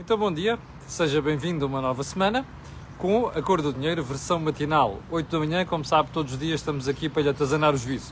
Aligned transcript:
Então, 0.00 0.16
bom 0.16 0.32
dia, 0.32 0.58
seja 0.86 1.20
bem-vindo 1.20 1.66
a 1.66 1.68
uma 1.68 1.82
nova 1.82 2.02
semana 2.02 2.46
com 2.96 3.26
a 3.26 3.42
Cor 3.42 3.60
do 3.60 3.74
Dinheiro, 3.74 4.02
versão 4.02 4.40
matinal, 4.40 4.98
8 5.10 5.30
da 5.30 5.38
manhã. 5.38 5.66
Como 5.66 5.84
sabe, 5.84 6.08
todos 6.10 6.32
os 6.32 6.38
dias 6.38 6.60
estamos 6.60 6.88
aqui 6.88 7.10
para 7.10 7.22
lhe 7.22 7.28
atazanar 7.28 7.74
o 7.74 7.76
juízo. 7.76 8.10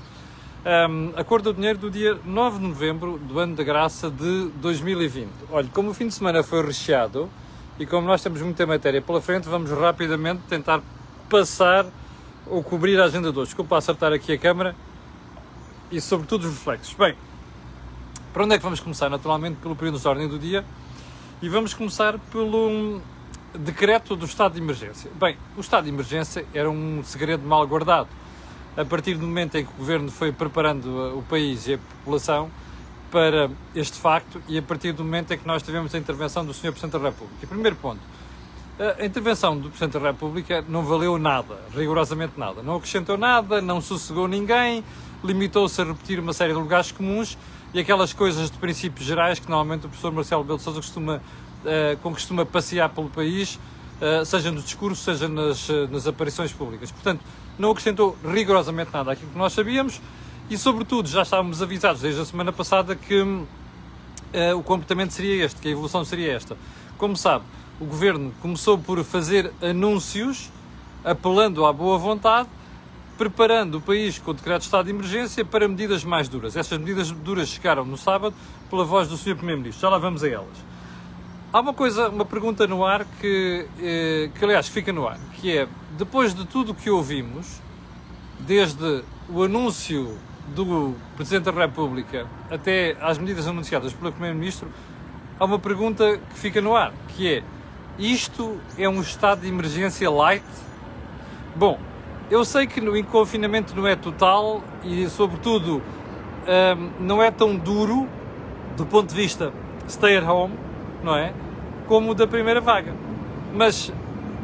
Um, 0.62 1.19
a 1.19 1.24
Cor 1.24 1.40
do 1.40 1.54
Dinheiro 1.54 1.79
do 1.79 1.90
dia 1.90 2.19
9 2.22 2.58
de 2.58 2.66
novembro 2.66 3.19
do 3.19 3.38
ano 3.38 3.56
da 3.56 3.64
graça 3.64 4.11
de 4.11 4.51
2020. 4.56 5.30
Olha, 5.51 5.69
como 5.72 5.90
o 5.90 5.95
fim 5.95 6.06
de 6.06 6.12
semana 6.12 6.43
foi 6.43 6.62
recheado 6.62 7.30
e 7.78 7.87
como 7.87 8.06
nós 8.06 8.22
temos 8.22 8.42
muita 8.42 8.67
matéria 8.67 9.01
pela 9.01 9.22
frente, 9.22 9.49
vamos 9.49 9.71
rapidamente 9.71 10.42
tentar 10.51 10.83
passar 11.31 11.87
ou 12.47 12.62
cobrir 12.62 13.01
a 13.01 13.04
agenda 13.04 13.33
de 13.33 13.38
hoje. 13.38 13.49
Desculpa 13.49 13.78
acertar 13.78 14.12
aqui 14.12 14.35
a 14.35 14.38
câmera 14.38 14.76
e, 15.90 15.99
sobretudo, 15.99 16.45
os 16.45 16.52
reflexos. 16.52 16.92
Bem, 16.92 17.16
para 18.34 18.45
onde 18.45 18.55
é 18.55 18.59
que 18.59 18.65
vamos 18.65 18.80
começar? 18.80 19.09
Naturalmente, 19.09 19.56
pelo 19.62 19.74
período 19.74 19.98
de 19.98 20.06
ordem 20.06 20.28
do 20.28 20.38
dia 20.38 20.62
e 21.42 21.48
vamos 21.48 21.72
começar 21.72 22.18
pelo 22.30 23.00
decreto 23.58 24.14
do 24.14 24.26
estado 24.26 24.54
de 24.54 24.60
emergência. 24.60 25.10
Bem, 25.18 25.38
o 25.56 25.60
estado 25.60 25.84
de 25.84 25.90
emergência 25.90 26.44
era 26.52 26.70
um 26.70 27.02
segredo 27.02 27.46
mal 27.46 27.66
guardado. 27.66 28.08
A 28.76 28.84
partir 28.84 29.14
do 29.14 29.26
momento 29.26 29.56
em 29.56 29.64
que 29.64 29.72
o 29.72 29.76
governo 29.76 30.10
foi 30.10 30.32
preparando 30.32 31.18
o 31.18 31.22
país 31.22 31.66
e 31.66 31.74
a 31.74 31.78
população 31.78 32.50
para 33.10 33.50
este 33.74 33.98
facto 33.98 34.40
e 34.46 34.58
a 34.58 34.62
partir 34.62 34.92
do 34.92 35.02
momento 35.02 35.32
em 35.32 35.38
que 35.38 35.46
nós 35.46 35.62
tivemos 35.62 35.95
a 35.95 35.98
intervenção 35.98 36.45
do 36.45 36.52
Sr. 36.52 36.72
Presidente 36.72 36.92
da 36.92 37.08
República. 37.08 37.46
Primeiro 37.46 37.76
ponto, 37.76 38.00
a 38.98 39.04
intervenção 39.04 39.59
do 39.59 39.70
Presidente 39.70 39.98
da 39.98 40.10
República 40.10 40.62
não 40.68 40.84
valeu 40.84 41.18
nada, 41.18 41.59
rigorosamente 41.74 42.34
nada. 42.36 42.62
Não 42.62 42.76
acrescentou 42.76 43.16
nada, 43.16 43.62
não 43.62 43.80
sossegou 43.80 44.28
ninguém, 44.28 44.84
limitou-se 45.24 45.80
a 45.80 45.84
repetir 45.84 46.20
uma 46.20 46.34
série 46.34 46.52
de 46.52 46.59
lugares 46.59 46.92
comuns 46.92 47.36
e 47.73 47.80
aquelas 47.80 48.12
coisas 48.12 48.51
de 48.51 48.59
princípios 48.59 49.06
gerais 49.06 49.38
que 49.38 49.48
normalmente 49.48 49.87
o 49.87 49.88
professor 49.88 50.12
Marcelo 50.12 50.45
Belo 50.45 50.59
Sousa 50.59 50.80
costuma, 50.80 51.16
uh, 51.16 51.96
com 52.02 52.12
costuma 52.12 52.45
passear 52.45 52.88
pelo 52.88 53.09
país, 53.09 53.59
uh, 54.01 54.24
seja 54.24 54.51
no 54.51 54.60
discurso, 54.60 55.02
seja 55.02 55.29
nas, 55.29 55.68
uh, 55.68 55.88
nas 55.90 56.07
aparições 56.07 56.52
públicas. 56.52 56.90
Portanto, 56.90 57.21
não 57.59 57.71
acrescentou 57.71 58.16
rigorosamente 58.24 58.90
nada 58.93 59.12
àquilo 59.12 59.30
que 59.30 59.38
nós 59.38 59.52
sabíamos 59.52 60.01
e, 60.49 60.59
sobretudo, 60.59 61.09
já 61.09 61.23
estávamos 61.23 61.62
avisados 61.62 62.02
desde 62.02 62.21
a 62.21 62.24
semana 62.24 62.52
passada 62.52 62.96
que 62.96 63.23
o 64.57 64.62
comportamento 64.62 65.11
seria 65.11 65.45
este, 65.45 65.61
que 65.61 65.69
a 65.69 65.71
evolução 65.73 66.05
seria 66.05 66.33
esta. 66.33 66.57
Como 66.97 67.17
sabe, 67.17 67.45
o 67.81 67.84
governo 67.84 68.33
começou 68.41 68.79
por 68.79 69.03
fazer 69.03 69.53
anúncios 69.61 70.51
apelando 71.05 71.67
à 71.67 71.73
boa 71.73 71.99
vontade 71.99 72.49
preparando 73.21 73.75
o 73.75 73.81
país 73.83 74.19
com 74.19 74.31
o 74.31 74.35
decreto 74.35 74.61
de 74.61 74.65
estado 74.65 74.87
de 74.87 74.93
emergência 74.93 75.45
para 75.45 75.69
medidas 75.69 76.03
mais 76.03 76.27
duras. 76.27 76.57
Essas 76.57 76.79
medidas 76.79 77.11
duras 77.11 77.51
chegaram 77.51 77.85
no 77.85 77.99
sábado 77.99 78.35
pela 78.71 78.83
voz 78.83 79.09
do 79.09 79.17
Sr. 79.19 79.37
Primeiro-Ministro. 79.37 79.83
Já 79.83 79.91
lá 79.91 79.99
vamos 79.99 80.25
a 80.25 80.29
elas. 80.31 80.57
Há 81.53 81.61
uma 81.61 81.75
coisa, 81.75 82.09
uma 82.09 82.25
pergunta 82.25 82.67
no 82.67 82.83
ar 82.83 83.05
que, 83.21 83.67
eh, 83.79 84.31
que 84.35 84.43
aliás 84.43 84.69
fica 84.69 84.91
no 84.91 85.07
ar, 85.07 85.19
que 85.35 85.55
é, 85.55 85.69
depois 85.99 86.33
de 86.33 86.47
tudo 86.47 86.73
o 86.73 86.75
que 86.75 86.89
ouvimos, 86.89 87.61
desde 88.39 89.05
o 89.29 89.43
anúncio 89.43 90.17
do 90.57 90.95
Presidente 91.15 91.45
da 91.45 91.53
República 91.53 92.27
até 92.51 92.97
às 93.03 93.19
medidas 93.19 93.47
anunciadas 93.47 93.93
pelo 93.93 94.12
Primeiro-Ministro, 94.12 94.71
há 95.39 95.45
uma 95.45 95.59
pergunta 95.59 96.17
que 96.17 96.39
fica 96.39 96.62
no 96.62 96.75
ar, 96.75 96.95
que 97.09 97.29
é, 97.29 97.43
isto 97.99 98.59
é 98.79 98.89
um 98.89 99.03
estado 99.03 99.43
de 99.43 99.49
emergência 99.49 100.09
light? 100.09 100.43
Bom, 101.55 101.90
eu 102.31 102.45
sei 102.45 102.67
que 102.67 102.81
no 102.81 103.03
confinamento 103.05 103.75
não 103.75 103.86
é 103.86 103.97
total 103.97 104.62
e, 104.84 105.09
sobretudo, 105.11 105.83
um, 106.47 107.05
não 107.05 107.20
é 107.20 107.31
tão 107.31 107.56
duro 107.56 108.09
do 108.77 108.87
ponto 108.87 109.09
de 109.09 109.14
vista 109.14 109.53
stay 109.89 110.17
at 110.17 110.25
home, 110.25 110.55
não 111.03 111.17
é? 111.17 111.34
Como 111.89 112.12
o 112.12 112.14
da 112.14 112.28
primeira 112.28 112.61
vaga. 112.61 112.95
Mas, 113.53 113.92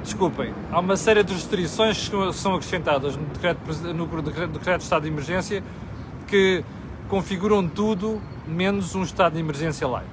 desculpem, 0.03 0.53
há 0.73 0.81
uma 0.81 0.97
série 0.97 1.23
de 1.23 1.33
restrições 1.33 2.09
que 2.09 2.33
são 2.33 2.57
acrescentadas 2.57 3.17
no 3.17 3.25
decreto, 3.27 3.61
no 3.95 4.23
decreto 4.23 4.79
de 4.79 4.83
estado 4.83 5.03
de 5.03 5.09
emergência 5.09 5.63
que 6.27 6.65
configuram 7.09 7.69
tudo 7.69 8.21
menos 8.49 8.97
um 8.97 9.05
estado 9.05 9.35
de 9.35 9.39
emergência 9.39 9.87
light. 9.87 10.09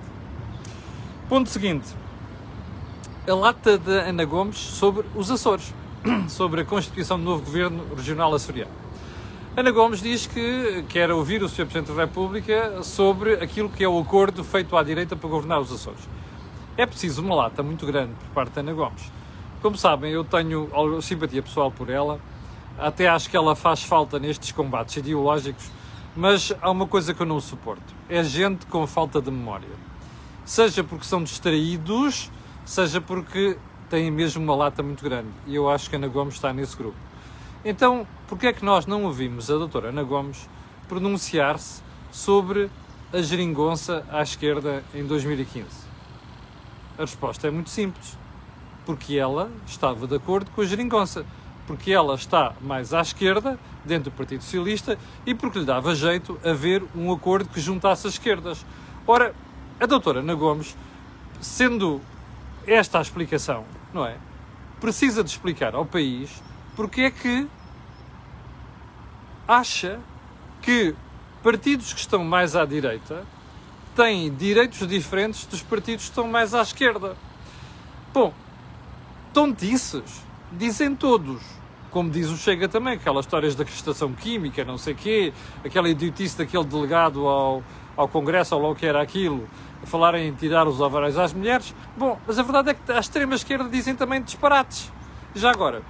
Ponto 1.28 1.50
seguinte. 1.50 1.88
A 3.28 3.34
lata 3.34 3.80
de 3.80 3.92
Ana 3.92 4.26
Gomes 4.26 4.58
sobre 4.58 5.08
os 5.16 5.32
Açores. 5.32 5.74
Sobre 6.28 6.62
a 6.62 6.66
constituição 6.66 7.18
do 7.18 7.24
novo 7.24 7.44
governo 7.44 7.86
regional 7.96 8.34
açoriano. 8.34 8.72
Ana 9.56 9.70
Gomes 9.72 10.02
diz 10.02 10.26
que 10.26 10.84
quer 10.90 11.12
ouvir 11.12 11.44
o 11.44 11.48
Sr. 11.48 11.66
Presidente 11.66 11.92
da 11.92 12.02
República 12.06 12.82
sobre 12.82 13.36
aquilo 13.36 13.70
que 13.70 13.84
é 13.84 13.88
o 13.88 14.00
acordo 14.00 14.44
feito 14.44 14.76
à 14.76 14.82
direita 14.82 15.16
para 15.16 15.30
governar 15.30 15.62
os 15.62 15.72
Açores. 15.72 16.10
É 16.76 16.88
preciso 16.88 17.22
uma 17.22 17.36
lata 17.36 17.62
muito 17.62 17.86
grande 17.86 18.14
por 18.14 18.30
parte 18.30 18.54
da 18.54 18.62
Ana 18.62 18.74
Gomes. 18.74 19.12
Como 19.62 19.78
sabem, 19.78 20.12
eu 20.12 20.24
tenho 20.24 20.70
simpatia 21.02 21.44
pessoal 21.44 21.72
por 21.72 21.90
ela, 21.90 22.20
até 22.80 23.08
acho 23.08 23.30
que 23.30 23.38
ela 23.38 23.56
faz 23.56 23.84
falta 23.84 24.18
nestes 24.18 24.52
combates 24.52 24.98
ideológicos, 24.98 25.70
mas 26.16 26.52
há 26.60 26.72
uma 26.72 26.88
coisa 26.88 27.14
que 27.14 27.22
eu 27.22 27.26
não 27.26 27.40
suporto: 27.40 27.94
é 28.10 28.24
gente 28.24 28.66
com 28.66 28.86
falta 28.88 29.22
de 29.22 29.30
memória. 29.30 29.70
Seja 30.44 30.84
porque 30.84 31.06
são 31.06 31.24
distraídos, 31.24 32.32
seja 32.66 33.00
porque 33.00 33.58
têm 33.94 34.10
mesmo 34.10 34.44
uma 34.44 34.56
lata 34.56 34.82
muito 34.82 35.04
grande 35.04 35.30
e 35.46 35.54
eu 35.54 35.70
acho 35.70 35.88
que 35.88 35.96
Ana 35.96 36.08
Gomes 36.08 36.34
está 36.34 36.52
nesse 36.52 36.76
grupo. 36.76 36.98
Então, 37.64 38.08
porquê 38.28 38.48
é 38.48 38.54
que 38.54 38.66
nós 38.66 38.88
não 38.88 39.04
ouvimos 39.04 39.52
a 39.52 39.54
doutora 39.54 39.90
Ana 39.90 40.02
Gomes 40.02 40.50
pronunciar-se 40.90 41.84
sobre 42.12 42.72
a 43.14 43.22
geringonça 43.22 44.04
à 44.10 44.24
esquerda 44.24 44.84
em 44.96 45.06
2015? 45.06 45.68
A 46.98 47.02
resposta 47.02 47.48
é 47.48 47.52
muito 47.52 47.70
simples. 47.70 48.18
Porque 48.84 49.14
ela 49.14 49.52
estava 49.68 50.08
de 50.08 50.16
acordo 50.16 50.50
com 50.50 50.62
a 50.62 50.66
geringonça. 50.66 51.24
Porque 51.68 51.92
ela 51.92 52.16
está 52.16 52.54
mais 52.62 52.96
à 52.96 53.02
esquerda, 53.02 53.60
dentro 53.86 54.10
do 54.10 54.18
Partido 54.18 54.44
Socialista, 54.44 54.98
e 55.24 55.36
porque 55.36 55.60
lhe 55.60 55.66
dava 55.66 55.94
jeito 55.94 56.40
haver 56.44 56.84
um 56.96 57.14
acordo 57.14 57.48
que 57.48 57.62
juntasse 57.62 58.08
as 58.08 58.14
esquerdas. 58.14 58.66
Ora, 59.06 59.36
a 59.80 59.86
doutora 59.86 60.22
Ana 60.22 60.34
Gomes, 60.34 60.76
sendo 61.40 62.02
esta 62.66 62.98
a 62.98 63.02
explicação, 63.04 63.66
não 63.94 64.06
é? 64.06 64.18
Precisa 64.80 65.24
de 65.24 65.30
explicar 65.30 65.76
ao 65.76 65.86
país 65.86 66.42
porque 66.76 67.02
é 67.02 67.12
que 67.12 67.48
acha 69.48 70.00
que 70.62 70.96
partidos 71.44 71.94
que 71.94 72.00
estão 72.00 72.24
mais 72.24 72.56
à 72.56 72.66
direita 72.66 73.26
têm 73.96 74.34
direitos 74.34 74.88
diferentes 74.88 75.46
dos 75.46 75.62
partidos 75.62 76.06
que 76.06 76.12
estão 76.12 76.28
mais 76.28 76.54
à 76.54 76.62
esquerda. 76.62 77.16
Bom, 78.14 78.34
tontices, 79.34 80.24
dizem 80.52 80.96
todos. 80.96 81.42
Como 81.92 82.10
diz 82.10 82.30
o 82.30 82.38
Chega 82.38 82.68
também, 82.68 82.94
aquelas 82.94 83.26
histórias 83.26 83.54
da 83.54 83.64
crestação 83.64 84.14
química, 84.14 84.66
não 84.66 84.80
sei 84.80 84.96
quê, 84.96 85.32
aquela 85.64 85.88
idiotice 85.88 86.36
daquele 86.38 86.64
delegado 86.64 87.28
ao, 87.28 87.64
ao 87.96 88.08
Congresso, 88.08 88.56
ou 88.56 88.62
lá 88.64 88.70
o 88.70 88.76
que 88.76 88.86
era 88.86 89.00
aquilo, 89.00 89.48
a 89.84 89.86
falarem 89.86 90.30
em 90.30 90.34
tirar 90.34 90.68
os 90.68 90.80
ovários 90.80 91.18
às 91.18 91.34
mulheres. 91.34 91.76
Bom, 91.98 92.18
mas 92.26 92.40
a 92.40 92.44
verdade 92.44 92.70
é 92.72 92.74
que 92.74 92.92
a 92.92 93.00
extrema-esquerda 93.00 93.70
dizem 93.70 93.96
também 93.96 94.22
disparates. 94.22 94.92
Já 95.36 95.52
agora, 95.52 95.84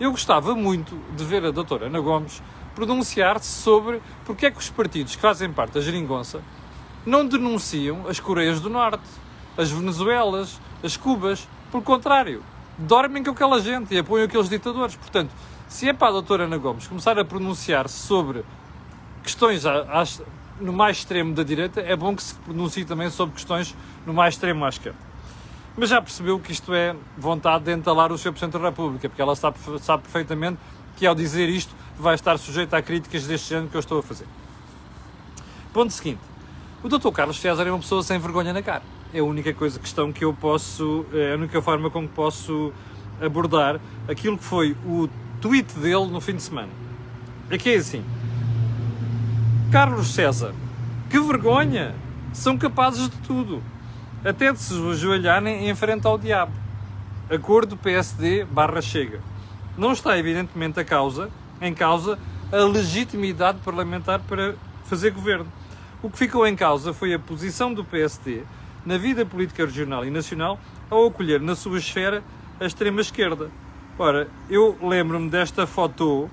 eu 0.00 0.10
gostava 0.10 0.54
muito 0.54 0.98
de 1.16 1.24
ver 1.24 1.44
a 1.44 1.50
doutora 1.50 1.86
Ana 1.86 2.00
Gomes 2.00 2.42
pronunciar-se 2.74 3.48
sobre 3.62 4.02
porque 4.24 4.46
é 4.46 4.50
que 4.50 4.58
os 4.58 4.68
partidos 4.68 5.16
que 5.16 5.22
fazem 5.22 5.50
parte 5.50 5.74
da 5.74 5.80
geringonça 5.80 6.42
não 7.06 7.26
denunciam 7.26 8.06
as 8.08 8.20
Coreias 8.20 8.60
do 8.60 8.68
Norte, 8.68 9.08
as 9.56 9.70
Venezuelas, 9.70 10.60
as 10.82 10.96
Cubas. 10.96 11.48
Pelo 11.70 11.82
contrário, 11.82 12.42
dormem 12.76 13.22
com 13.22 13.30
aquela 13.30 13.60
gente 13.60 13.94
e 13.94 13.98
apoiam 13.98 14.26
aqueles 14.26 14.48
ditadores. 14.48 14.96
Portanto, 14.96 15.30
se 15.68 15.88
é 15.88 15.92
para 15.92 16.08
a 16.08 16.12
doutora 16.12 16.44
Ana 16.44 16.58
Gomes 16.58 16.86
começar 16.86 17.18
a 17.18 17.24
pronunciar-se 17.24 18.06
sobre 18.06 18.44
questões 19.22 19.64
no 20.60 20.72
mais 20.72 20.98
extremo 20.98 21.34
da 21.34 21.42
direita, 21.42 21.80
é 21.80 21.94
bom 21.94 22.14
que 22.14 22.22
se 22.22 22.34
pronuncie 22.34 22.84
também 22.84 23.10
sobre 23.10 23.34
questões 23.34 23.74
no 24.06 24.14
mais 24.14 24.34
extremo 24.34 24.64
à 24.64 24.68
esquerda. 24.68 24.98
Mas 25.76 25.90
já 25.90 26.00
percebeu 26.00 26.38
que 26.40 26.52
isto 26.52 26.72
é 26.72 26.96
vontade 27.18 27.64
de 27.64 27.72
entalar 27.72 28.10
o 28.10 28.16
Sr. 28.16 28.32
Presidente 28.32 28.52
da 28.52 28.68
República, 28.70 29.08
porque 29.08 29.20
ela 29.20 29.36
sabe, 29.36 29.58
sabe 29.80 30.04
perfeitamente 30.04 30.58
que 30.96 31.06
ao 31.06 31.14
dizer 31.14 31.48
isto 31.48 31.74
vai 31.98 32.14
estar 32.14 32.38
sujeita 32.38 32.76
a 32.76 32.82
críticas 32.82 33.26
deste 33.26 33.50
género 33.50 33.68
que 33.68 33.76
eu 33.76 33.80
estou 33.80 33.98
a 33.98 34.02
fazer. 34.02 34.26
Ponto 35.72 35.92
seguinte. 35.92 36.20
O 36.82 36.88
Dr. 36.88 37.10
Carlos 37.10 37.38
César 37.38 37.66
é 37.66 37.70
uma 37.70 37.80
pessoa 37.80 38.02
sem 38.02 38.18
vergonha 38.18 38.52
na 38.52 38.62
cara. 38.62 38.82
É 39.12 39.18
a 39.18 39.24
única 39.24 39.52
coisa, 39.52 39.78
questão 39.78 40.12
que 40.12 40.24
eu 40.24 40.32
posso, 40.32 41.04
é 41.12 41.32
a 41.32 41.36
única 41.36 41.60
forma 41.60 41.90
como 41.90 42.08
posso 42.08 42.72
abordar 43.20 43.78
aquilo 44.08 44.38
que 44.38 44.44
foi 44.44 44.76
o 44.86 45.08
tweet 45.40 45.78
dele 45.78 46.06
no 46.06 46.20
fim 46.20 46.36
de 46.36 46.42
semana. 46.42 46.70
Aqui 47.50 47.74
é 47.74 47.76
assim. 47.76 48.02
Carlos 49.70 50.14
César, 50.14 50.54
que 51.10 51.18
vergonha! 51.18 51.92
São 52.32 52.56
capazes 52.56 53.10
de 53.10 53.16
tudo, 53.18 53.60
até 54.24 54.52
de 54.52 54.60
se 54.60 54.74
ajoelharem 54.74 55.68
em 55.68 55.74
frente 55.74 56.06
ao 56.06 56.16
diabo. 56.16 56.52
Acordo 57.28 57.76
PSD 57.76 58.44
barra 58.44 58.80
Chega. 58.80 59.20
Não 59.76 59.90
está 59.90 60.16
evidentemente 60.16 60.78
a 60.78 60.84
causa, 60.84 61.30
em 61.60 61.74
causa 61.74 62.16
a 62.52 62.58
legitimidade 62.58 63.58
parlamentar 63.64 64.20
para 64.20 64.54
fazer 64.84 65.10
governo. 65.10 65.50
O 66.00 66.08
que 66.08 66.18
ficou 66.18 66.46
em 66.46 66.54
causa 66.54 66.94
foi 66.94 67.12
a 67.12 67.18
posição 67.18 67.74
do 67.74 67.84
PSD 67.84 68.44
na 68.84 68.96
vida 68.96 69.26
política 69.26 69.64
regional 69.64 70.04
e 70.04 70.10
nacional 70.10 70.60
ao 70.88 71.06
acolher 71.06 71.40
na 71.40 71.56
sua 71.56 71.78
esfera 71.78 72.22
a 72.60 72.66
extrema-esquerda. 72.66 73.50
Ora, 73.98 74.28
eu 74.48 74.78
lembro-me 74.80 75.28
desta 75.28 75.66
foto 75.66 76.30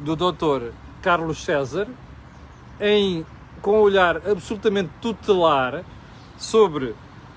do 0.00 0.16
Dr. 0.16 0.72
Carlos 1.00 1.44
César 1.44 1.86
em, 2.82 3.24
com 3.62 3.78
um 3.78 3.80
olhar 3.80 4.16
absolutamente 4.28 4.90
tutelar 5.00 5.84
sobre 6.36 6.94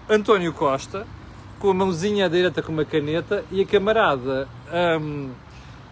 António 0.09 0.51
Costa, 0.51 1.05
com 1.59 1.69
a 1.69 1.73
mãozinha 1.73 2.25
à 2.25 2.27
direita 2.27 2.61
com 2.61 2.71
uma 2.71 2.83
caneta 2.83 3.45
e 3.51 3.61
a 3.61 3.65
camarada 3.65 4.47
hum, 4.99 5.29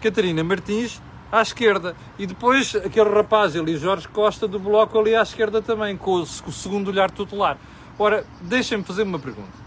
Catarina 0.02 0.42
Martins 0.42 1.00
à 1.30 1.40
esquerda. 1.40 1.96
E 2.18 2.26
depois 2.26 2.74
aquele 2.74 3.08
rapaz 3.10 3.56
ali, 3.56 3.76
Jorge 3.76 4.08
Costa, 4.08 4.46
do 4.48 4.58
Bloco 4.58 4.98
ali 4.98 5.14
à 5.14 5.22
esquerda 5.22 5.62
também, 5.62 5.96
com 5.96 6.14
o, 6.14 6.26
segundo 6.26 6.88
olhar 6.88 7.10
tutelar. 7.10 7.56
Ora, 7.98 8.26
deixem-me 8.40 8.82
fazer 8.84 9.04
uma 9.04 9.18
pergunta. 9.18 9.64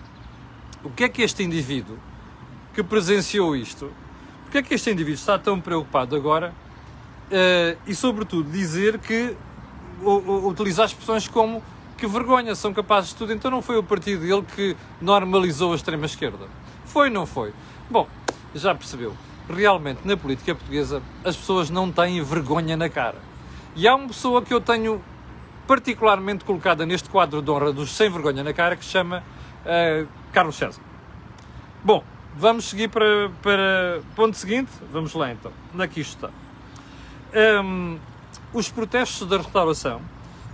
O 0.84 0.90
que 0.90 1.06
é 1.06 1.10
que 1.10 1.22
este 1.22 1.44
indivíduo 1.44 1.98
que 2.74 2.84
presenciou 2.84 3.56
isto, 3.56 3.92
o 4.48 4.52
que 4.52 4.60
é 4.60 4.62
que 4.62 4.74
este 4.74 4.92
indivíduo 4.92 5.20
está 5.20 5.40
tão 5.40 5.60
preocupado 5.60 6.16
agora 6.16 6.54
uh, 7.32 7.78
e, 7.88 7.96
sobretudo, 7.96 8.50
dizer 8.52 9.00
que 9.00 9.36
utilizar 10.04 10.86
expressões 10.86 11.28
como 11.28 11.64
que 11.98 12.06
vergonha, 12.06 12.54
são 12.56 12.74
capazes 12.74 13.10
de 13.10 13.16
tudo. 13.16 13.34
Então 13.34 13.50
não 13.50 13.62
foi 13.62 13.78
o 13.78 13.84
partido 13.84 14.22
dele 14.22 14.46
que 14.56 14.78
normalizou 15.02 15.74
a 15.74 15.76
extrema-esquerda. 15.76 16.48
Foi, 16.86 17.10
não 17.10 17.26
foi? 17.26 17.54
Bom, 17.90 18.08
já 18.54 18.76
percebeu. 18.76 19.16
Realmente, 19.50 20.02
na 20.06 20.16
política 20.18 20.54
portuguesa, 20.54 21.02
as 21.24 21.36
pessoas 21.36 21.70
não 21.70 21.92
têm 21.92 22.22
vergonha 22.22 22.76
na 22.76 22.90
cara. 22.90 23.18
E 23.76 23.88
há 23.88 23.96
uma 23.96 24.08
pessoa 24.08 24.42
que 24.42 24.54
eu 24.54 24.60
tenho 24.60 25.02
particularmente 25.68 26.46
colocada 26.46 26.86
neste 26.86 27.10
quadro 27.10 27.42
de 27.42 27.52
honra 27.52 27.74
dos 27.74 27.92
sem 27.96 28.10
vergonha 28.10 28.44
na 28.44 28.54
cara, 28.54 28.76
que 28.76 28.86
se 28.86 28.92
chama 28.92 29.24
uh, 29.66 30.08
Carlos 30.32 30.56
César. 30.56 30.82
Bom, 31.84 32.04
vamos 32.36 32.70
seguir 32.70 32.90
para, 32.90 33.30
para 33.42 34.02
ponto 34.16 34.36
seguinte. 34.36 34.72
Vamos 34.92 35.14
lá 35.14 35.32
então. 35.32 35.52
Onde 35.74 35.84
é 35.84 36.02
está? 36.02 36.30
Um, 37.64 38.00
os 38.54 38.70
protestos 38.70 39.28
da 39.28 39.38
restauração 39.38 40.02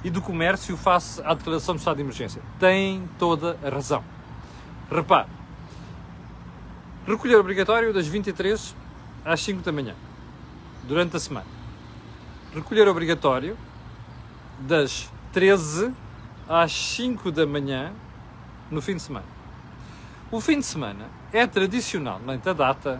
e 0.03 0.09
do 0.09 0.21
comércio 0.21 0.75
face 0.75 1.21
à 1.23 1.33
declaração 1.33 1.75
de 1.75 1.81
estado 1.81 1.97
de 1.97 2.01
emergência 2.01 2.41
têm 2.59 3.07
toda 3.17 3.57
a 3.63 3.69
razão. 3.69 4.03
Repare, 4.91 5.29
recolher 7.07 7.37
obrigatório 7.37 7.93
das 7.93 8.07
23 8.07 8.75
às 9.23 9.41
5 9.41 9.61
da 9.61 9.71
manhã, 9.71 9.95
durante 10.83 11.15
a 11.15 11.19
semana. 11.19 11.47
Recolher 12.53 12.87
obrigatório 12.87 13.57
das 14.59 15.09
13 15.31 15.93
às 16.47 16.71
5 16.71 17.31
da 17.31 17.45
manhã 17.45 17.93
no 18.69 18.81
fim 18.81 18.95
de 18.95 19.01
semana. 19.01 19.25
O 20.31 20.41
fim 20.41 20.59
de 20.59 20.65
semana 20.65 21.07
é 21.31 21.45
tradicionalmente 21.47 22.47
a 22.49 22.53
data, 22.53 22.99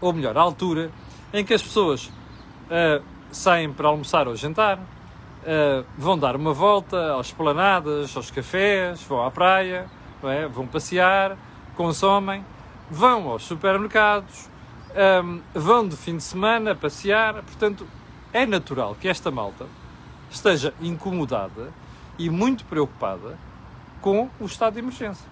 ou 0.00 0.12
melhor, 0.12 0.36
a 0.36 0.40
altura, 0.40 0.90
em 1.32 1.44
que 1.44 1.54
as 1.54 1.62
pessoas 1.62 2.06
uh, 2.06 3.02
saem 3.32 3.72
para 3.72 3.88
almoçar 3.88 4.28
ou 4.28 4.36
jantar, 4.36 4.78
uh, 4.78 5.84
vão 5.96 6.16
dar 6.18 6.36
uma 6.36 6.52
volta 6.52 7.16
às 7.16 7.26
esplanadas, 7.26 8.16
aos 8.16 8.30
cafés, 8.30 9.02
vão 9.02 9.24
à 9.24 9.30
praia, 9.30 9.86
é? 10.22 10.46
vão 10.46 10.66
passear, 10.66 11.36
consomem, 11.76 12.44
vão 12.90 13.28
aos 13.28 13.44
supermercados, 13.44 14.48
um, 14.94 14.98
ehm, 14.98 15.40
vão 15.54 15.88
de 15.88 15.96
fim 15.96 16.16
de 16.16 16.22
semana 16.22 16.74
passear. 16.74 17.42
Portanto, 17.42 17.86
é 18.32 18.46
natural 18.46 18.94
que 19.00 19.08
esta 19.08 19.30
malta 19.30 19.66
esteja 20.30 20.72
incomodada 20.80 21.72
e 22.18 22.30
muito 22.30 22.64
preocupada 22.66 23.38
com 24.00 24.28
o 24.38 24.44
estado 24.44 24.74
de 24.74 24.80
emergência. 24.80 25.26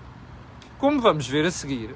Como 0.79 1.01
vamos 1.01 1.29
ver 1.29 1.45
a 1.45 1.51
seguir, 1.51 1.95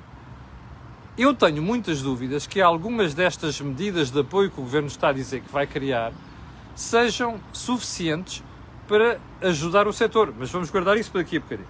eu 1.16 1.32
tenho 1.32 1.62
muitas 1.62 2.02
dúvidas 2.02 2.44
que 2.46 2.61
algumas 2.61 3.14
destas 3.14 3.61
medidas 3.61 4.11
de 4.11 4.19
apoio 4.19 4.50
que 4.50 4.61
o 4.61 4.64
Governo 4.64 4.88
está 4.88 5.08
a 5.08 5.12
dizer 5.12 5.43
que 5.43 5.52
vai 5.52 5.64
criar 5.64 6.12
sejam 6.75 7.40
suficientes 7.52 8.43
para 8.88 9.20
ajudar 9.40 9.87
o 9.87 9.93
setor. 9.93 10.34
Mas 10.37 10.50
vamos 10.50 10.70
guardar 10.70 10.96
isso 10.96 11.12
para 11.12 11.22
daqui 11.22 11.37
a 11.37 11.40
bocadinho. 11.40 11.69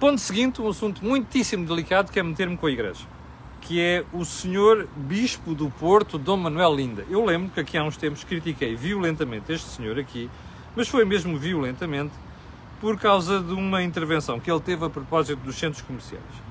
Ponto 0.00 0.20
seguinte, 0.20 0.60
um 0.60 0.68
assunto 0.68 1.04
muitíssimo 1.04 1.64
delicado 1.64 2.10
que 2.10 2.18
é 2.18 2.22
meter-me 2.22 2.56
com 2.56 2.66
a 2.66 2.70
Igreja, 2.70 3.04
que 3.60 3.80
é 3.80 4.04
o 4.12 4.24
senhor 4.24 4.88
Bispo 4.96 5.54
do 5.54 5.70
Porto, 5.70 6.18
Dom 6.18 6.36
Manuel 6.36 6.74
Linda. 6.74 7.06
Eu 7.08 7.24
lembro 7.24 7.50
que 7.50 7.60
aqui 7.60 7.78
há 7.78 7.84
uns 7.84 7.96
tempos 7.96 8.24
critiquei 8.24 8.74
violentamente 8.74 9.52
este 9.52 9.68
senhor 9.68 9.98
aqui, 9.98 10.28
mas 10.74 10.88
foi 10.88 11.04
mesmo 11.04 11.38
violentamente 11.38 12.12
por 12.80 12.98
causa 12.98 13.40
de 13.40 13.54
uma 13.54 13.82
intervenção 13.82 14.38
que 14.38 14.50
ele 14.50 14.60
teve 14.60 14.84
a 14.84 14.90
propósito 14.90 15.38
dos 15.38 15.56
centros 15.56 15.80
comerciais. 15.80 16.45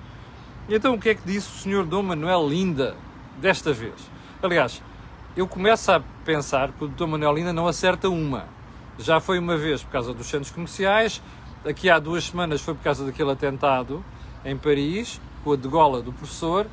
E 0.67 0.73
então 0.73 0.95
o 0.95 0.99
que 0.99 1.09
é 1.09 1.15
que 1.15 1.21
disse 1.23 1.47
o 1.47 1.59
senhor 1.59 1.85
Dom 1.85 2.01
Manuel 2.01 2.49
Linda 2.49 2.95
desta 3.39 3.71
vez? 3.71 3.93
Aliás, 4.41 4.81
eu 5.37 5.47
começo 5.47 5.91
a 5.91 6.01
pensar 6.23 6.71
que 6.71 6.85
o 6.85 6.87
Dom 6.87 7.05
Manuel 7.05 7.33
Linda 7.33 7.53
não 7.53 7.67
acerta 7.67 8.09
uma. 8.09 8.47
Já 8.97 9.19
foi 9.19 9.37
uma 9.37 9.55
vez 9.55 9.83
por 9.83 9.91
causa 9.91 10.11
dos 10.11 10.25
centros 10.25 10.49
comerciais, 10.49 11.21
aqui 11.63 11.87
há 11.87 11.99
duas 11.99 12.23
semanas 12.23 12.61
foi 12.61 12.73
por 12.73 12.81
causa 12.81 13.05
daquele 13.05 13.29
atentado 13.29 14.03
em 14.43 14.57
Paris, 14.57 15.21
com 15.43 15.53
a 15.53 15.55
degola 15.55 16.01
do 16.01 16.11
professor, 16.11 16.65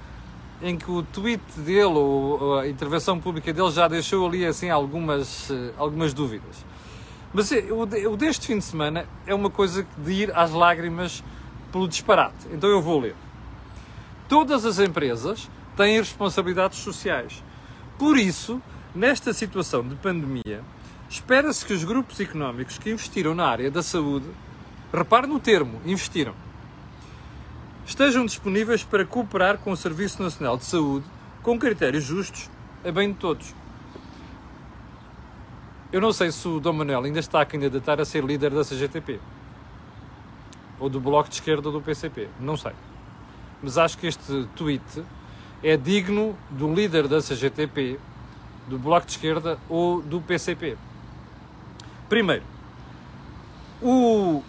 em 0.63 0.79
que 0.79 0.91
o 0.91 1.03
tweet 1.03 1.43
dele, 1.59 1.85
ou 1.85 2.61
a 2.61 2.69
intervenção 2.69 3.21
pública 3.21 3.53
dele 3.53 3.71
já 3.73 3.89
deixou 3.89 4.27
ali 4.27 4.47
assim 4.47 4.71
algumas, 4.71 5.51
eh, 5.51 5.73
algumas 5.77 6.15
dúvidas. 6.15 6.65
Mas 7.35 7.53
eh, 7.53 7.67
o 7.71 8.17
deste 8.17 8.47
fim 8.47 8.57
de 8.57 8.65
semana 8.65 9.07
é 9.27 9.35
uma 9.35 9.51
coisa 9.51 9.87
de 9.99 10.13
ir 10.13 10.35
às 10.35 10.51
lágrimas 10.53 11.23
pelo 11.71 11.87
disparate. 11.87 12.47
Então 12.53 12.71
eu 12.71 12.81
vou 12.81 13.01
ler. 13.01 13.17
Todas 14.33 14.65
as 14.65 14.79
empresas 14.79 15.47
têm 15.77 15.99
responsabilidades 15.99 16.79
sociais. 16.79 17.45
Por 17.99 18.17
isso, 18.17 18.63
nesta 18.95 19.31
situação 19.35 19.87
de 19.87 19.95
pandemia, 19.95 20.65
espera-se 21.07 21.67
que 21.67 21.75
os 21.75 21.85
grupos 21.85 22.19
económicos 22.19 22.79
que 22.79 22.89
investiram 22.89 23.35
na 23.35 23.47
área 23.47 23.71
da 23.71 23.83
saúde, 23.83 24.25
repare 24.91 25.27
no 25.27 25.39
termo, 25.39 25.83
investiram, 25.85 26.33
estejam 27.85 28.25
disponíveis 28.25 28.83
para 28.83 29.05
cooperar 29.05 29.59
com 29.59 29.71
o 29.71 29.77
Serviço 29.77 30.23
Nacional 30.23 30.57
de 30.57 30.65
Saúde 30.65 31.05
com 31.43 31.59
critérios 31.59 32.05
justos 32.05 32.49
a 32.83 32.91
bem 32.91 33.13
de 33.13 33.19
todos. 33.19 33.55
Eu 35.93 36.01
não 36.01 36.11
sei 36.11 36.33
se 36.33 36.49
o 36.49 36.59
Dom 36.59 36.73
Manuel 36.73 37.05
ainda 37.05 37.21
está 37.21 37.43
a 37.43 37.45
candidatar 37.45 38.01
a 38.01 38.05
ser 38.07 38.25
líder 38.25 38.49
da 38.49 38.65
CGTP 38.65 39.21
ou 40.81 40.89
do 40.89 40.99
Bloco 40.99 41.29
de 41.29 41.35
Esquerda 41.35 41.69
ou 41.69 41.75
do 41.75 41.83
PCP, 41.83 42.31
não 42.41 42.57
sei 42.57 42.73
mas 43.63 43.79
acho 43.79 43.97
que 43.97 44.07
este 44.07 44.47
tweet 44.57 45.05
é 45.63 45.77
digno 45.77 46.37
do 46.51 46.73
líder 46.73 47.07
da 47.07 47.21
CGTP, 47.21 47.99
do 48.67 48.79
Bloco 48.79 49.07
de 49.07 49.13
Esquerda 49.13 49.59
ou 49.69 50.03
do 50.03 50.21
PCP. 50.21 50.77
Primeiro, 52.09 52.43
o, 53.81 54.43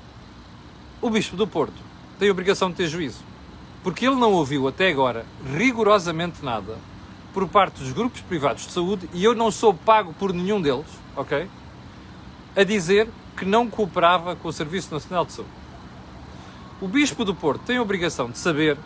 o 1.02 1.10
Bispo 1.10 1.36
do 1.36 1.48
Porto 1.48 1.82
tem 2.18 2.30
a 2.30 2.32
obrigação 2.32 2.70
de 2.70 2.76
ter 2.76 2.88
juízo, 2.88 3.24
porque 3.84 4.06
ele 4.06 4.16
não 4.16 4.34
ouviu 4.34 4.68
até 4.68 4.90
agora 4.90 5.26
rigorosamente 5.56 6.44
nada 6.44 6.78
por 7.34 7.48
parte 7.48 7.80
dos 7.80 7.92
grupos 7.92 8.22
privados 8.22 8.66
de 8.66 8.72
saúde 8.72 9.10
e 9.14 9.24
eu 9.24 9.34
não 9.34 9.50
sou 9.52 9.74
pago 9.74 10.14
por 10.14 10.34
nenhum 10.34 10.62
deles, 10.62 10.86
ok? 11.16 11.48
A 12.56 12.64
dizer 12.64 13.10
que 13.36 13.46
não 13.46 13.68
cooperava 13.68 14.36
com 14.36 14.48
o 14.48 14.54
Serviço 14.54 14.94
Nacional 14.94 15.26
de 15.26 15.34
Saúde. 15.34 15.52
O 16.80 16.88
Bispo 16.88 17.26
do 17.26 17.34
Porto 17.34 17.62
tem 17.62 17.78
a 17.78 17.82
obrigação 17.82 18.30
de 18.30 18.38
saber 18.38 18.78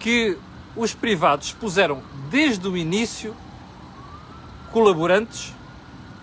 que 0.00 0.36
os 0.74 0.94
privados 0.94 1.52
puseram 1.52 2.02
desde 2.30 2.66
o 2.66 2.76
início 2.76 3.34
colaborantes 4.72 5.54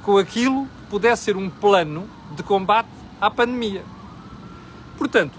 com 0.04 0.18
aquilo 0.18 0.66
que 0.66 0.90
pudesse 0.90 1.24
ser 1.24 1.38
um 1.38 1.50
plano 1.50 2.10
de 2.36 2.44
combate 2.44 2.90
à 3.22 3.30
pandemia. 3.30 3.84
Portanto, 4.98 5.34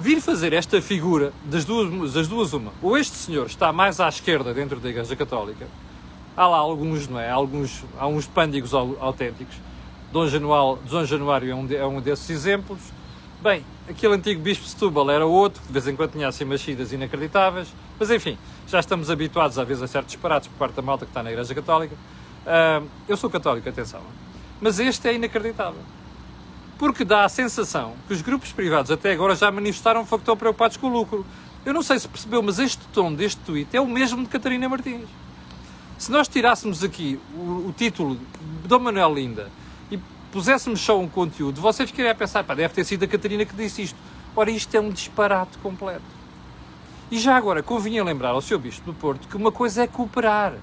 vir 0.00 0.20
fazer 0.20 0.52
esta 0.52 0.82
figura 0.82 1.32
das 1.44 1.64
duas, 1.64 2.12
das 2.12 2.26
duas 2.26 2.52
uma, 2.52 2.72
ou 2.82 2.98
este 2.98 3.16
senhor 3.16 3.46
está 3.46 3.72
mais 3.72 4.00
à 4.00 4.08
esquerda 4.08 4.52
dentro 4.52 4.80
da 4.80 4.88
Igreja 4.88 5.14
Católica, 5.14 5.68
há 6.36 6.46
lá 6.46 6.56
alguns, 6.56 7.06
não 7.06 7.20
é? 7.20 7.30
Há, 7.30 7.34
alguns, 7.34 7.84
há 7.98 8.06
uns 8.06 8.26
pândigos 8.26 8.74
autênticos. 8.74 9.56
Dom 10.12 10.26
Januário, 10.26 10.78
Dom 10.88 11.04
Januário 11.04 11.50
é 11.50 11.54
um, 11.54 11.66
de, 11.66 11.76
é 11.76 11.86
um 11.86 12.00
desses 12.00 12.30
exemplos. 12.30 12.80
Bem, 13.42 13.64
aquele 13.88 14.14
antigo 14.14 14.40
bispo 14.40 14.64
Setúbal 14.64 15.10
era 15.10 15.26
outro, 15.26 15.62
de 15.66 15.72
vez 15.72 15.86
em 15.86 15.94
quando 15.94 16.12
tinha 16.12 16.28
assim 16.28 16.44
machidas 16.44 16.92
inacreditáveis, 16.92 17.68
mas 17.98 18.10
enfim, 18.10 18.38
já 18.66 18.80
estamos 18.80 19.10
habituados 19.10 19.58
às 19.58 19.66
vezes 19.66 19.82
a 19.82 19.86
certos 19.86 20.12
disparates 20.12 20.48
por 20.48 20.56
parte 20.58 20.74
da 20.74 20.82
malta 20.82 21.04
que 21.04 21.10
está 21.10 21.22
na 21.22 21.30
Igreja 21.30 21.54
Católica. 21.54 21.94
Uh, 21.94 22.86
eu 23.08 23.16
sou 23.16 23.30
católico, 23.30 23.68
atenção, 23.68 24.00
mas 24.60 24.78
este 24.78 25.08
é 25.08 25.14
inacreditável. 25.14 25.80
Porque 26.78 27.04
dá 27.04 27.24
a 27.24 27.28
sensação 27.28 27.94
que 28.06 28.14
os 28.14 28.20
grupos 28.20 28.52
privados 28.52 28.90
até 28.90 29.12
agora 29.12 29.36
já 29.36 29.50
manifestaram 29.50 30.04
que 30.04 30.14
estão 30.14 30.36
preocupados 30.36 30.76
com 30.76 30.88
o 30.88 30.92
lucro. 30.92 31.24
Eu 31.64 31.72
não 31.72 31.82
sei 31.82 31.98
se 31.98 32.08
percebeu, 32.08 32.42
mas 32.42 32.58
este 32.58 32.84
tom 32.92 33.12
deste 33.12 33.40
tweet 33.42 33.74
é 33.76 33.80
o 33.80 33.86
mesmo 33.86 34.22
de 34.22 34.28
Catarina 34.28 34.68
Martins. 34.68 35.08
Se 35.96 36.10
nós 36.10 36.28
tirássemos 36.28 36.82
aqui 36.82 37.18
o, 37.34 37.68
o 37.68 37.74
título 37.76 38.16
de 38.16 38.68
Dom 38.68 38.80
Manuel 38.80 39.14
Linda 39.14 39.48
puséssemos 40.34 40.80
só 40.80 40.98
um 40.98 41.08
conteúdo, 41.08 41.60
você 41.60 41.86
ficaria 41.86 42.10
a 42.10 42.14
pensar, 42.14 42.42
pá, 42.42 42.56
deve 42.56 42.74
ter 42.74 42.82
sido 42.82 43.04
a 43.04 43.06
Catarina 43.06 43.44
que 43.44 43.54
disse 43.54 43.82
isto. 43.82 43.96
Ora, 44.34 44.50
isto 44.50 44.74
é 44.74 44.80
um 44.80 44.90
disparate 44.90 45.56
completo. 45.58 46.02
E 47.14 47.18
já 47.20 47.36
agora, 47.36 47.62
convinha 47.62 48.02
lembrar 48.02 48.30
ao 48.30 48.40
Sr. 48.40 48.58
Bispo 48.58 48.86
do 48.86 48.92
Porto 48.92 49.28
que 49.28 49.36
uma 49.36 49.52
coisa 49.52 49.84
é 49.84 49.86
cooperar, 49.86 50.54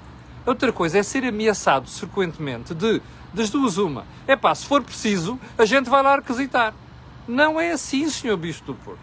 outra 0.45 0.73
coisa 0.73 0.97
é 0.97 1.01
ser 1.01 1.23
ameaçado 1.23 1.89
frequentemente 1.89 2.73
de, 2.75 3.01
das 3.33 3.49
duas 3.49 3.77
uma. 3.77 4.05
É 4.27 4.35
pá, 4.35 4.53
se 4.53 4.65
for 4.65 4.83
preciso, 4.83 5.39
a 5.57 5.63
gente 5.63 5.89
vai 5.89 6.03
lá 6.03 6.17
requisitar. 6.17 6.73
Não 7.25 7.57
é 7.57 7.71
assim, 7.71 8.09
Sr. 8.09 8.35
Bispo 8.35 8.65
do 8.65 8.75
Porto. 8.75 8.99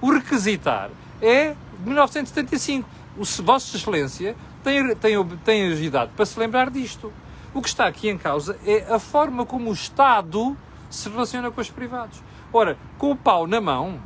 O 0.00 0.12
requisitar 0.12 0.90
é 1.20 1.56
de 1.76 1.84
1975. 1.84 2.88
O 3.16 3.24
Vossa 3.42 3.76
Excelência 3.76 4.36
tem, 4.62 4.94
tem, 4.94 5.26
tem 5.44 5.72
agilidade 5.72 6.12
para 6.14 6.24
se 6.24 6.38
lembrar 6.38 6.70
disto. 6.70 7.12
O 7.52 7.60
que 7.60 7.68
está 7.68 7.88
aqui 7.88 8.08
em 8.08 8.16
causa 8.16 8.56
é 8.64 8.86
a 8.88 9.00
forma 9.00 9.44
como 9.44 9.70
o 9.70 9.72
Estado 9.72 10.56
se 10.88 11.08
relaciona 11.08 11.50
com 11.50 11.60
os 11.60 11.68
privados. 11.68 12.22
Ora, 12.52 12.78
com 12.96 13.10
o 13.10 13.16
pau 13.16 13.44
na 13.48 13.60
mão, 13.60 14.00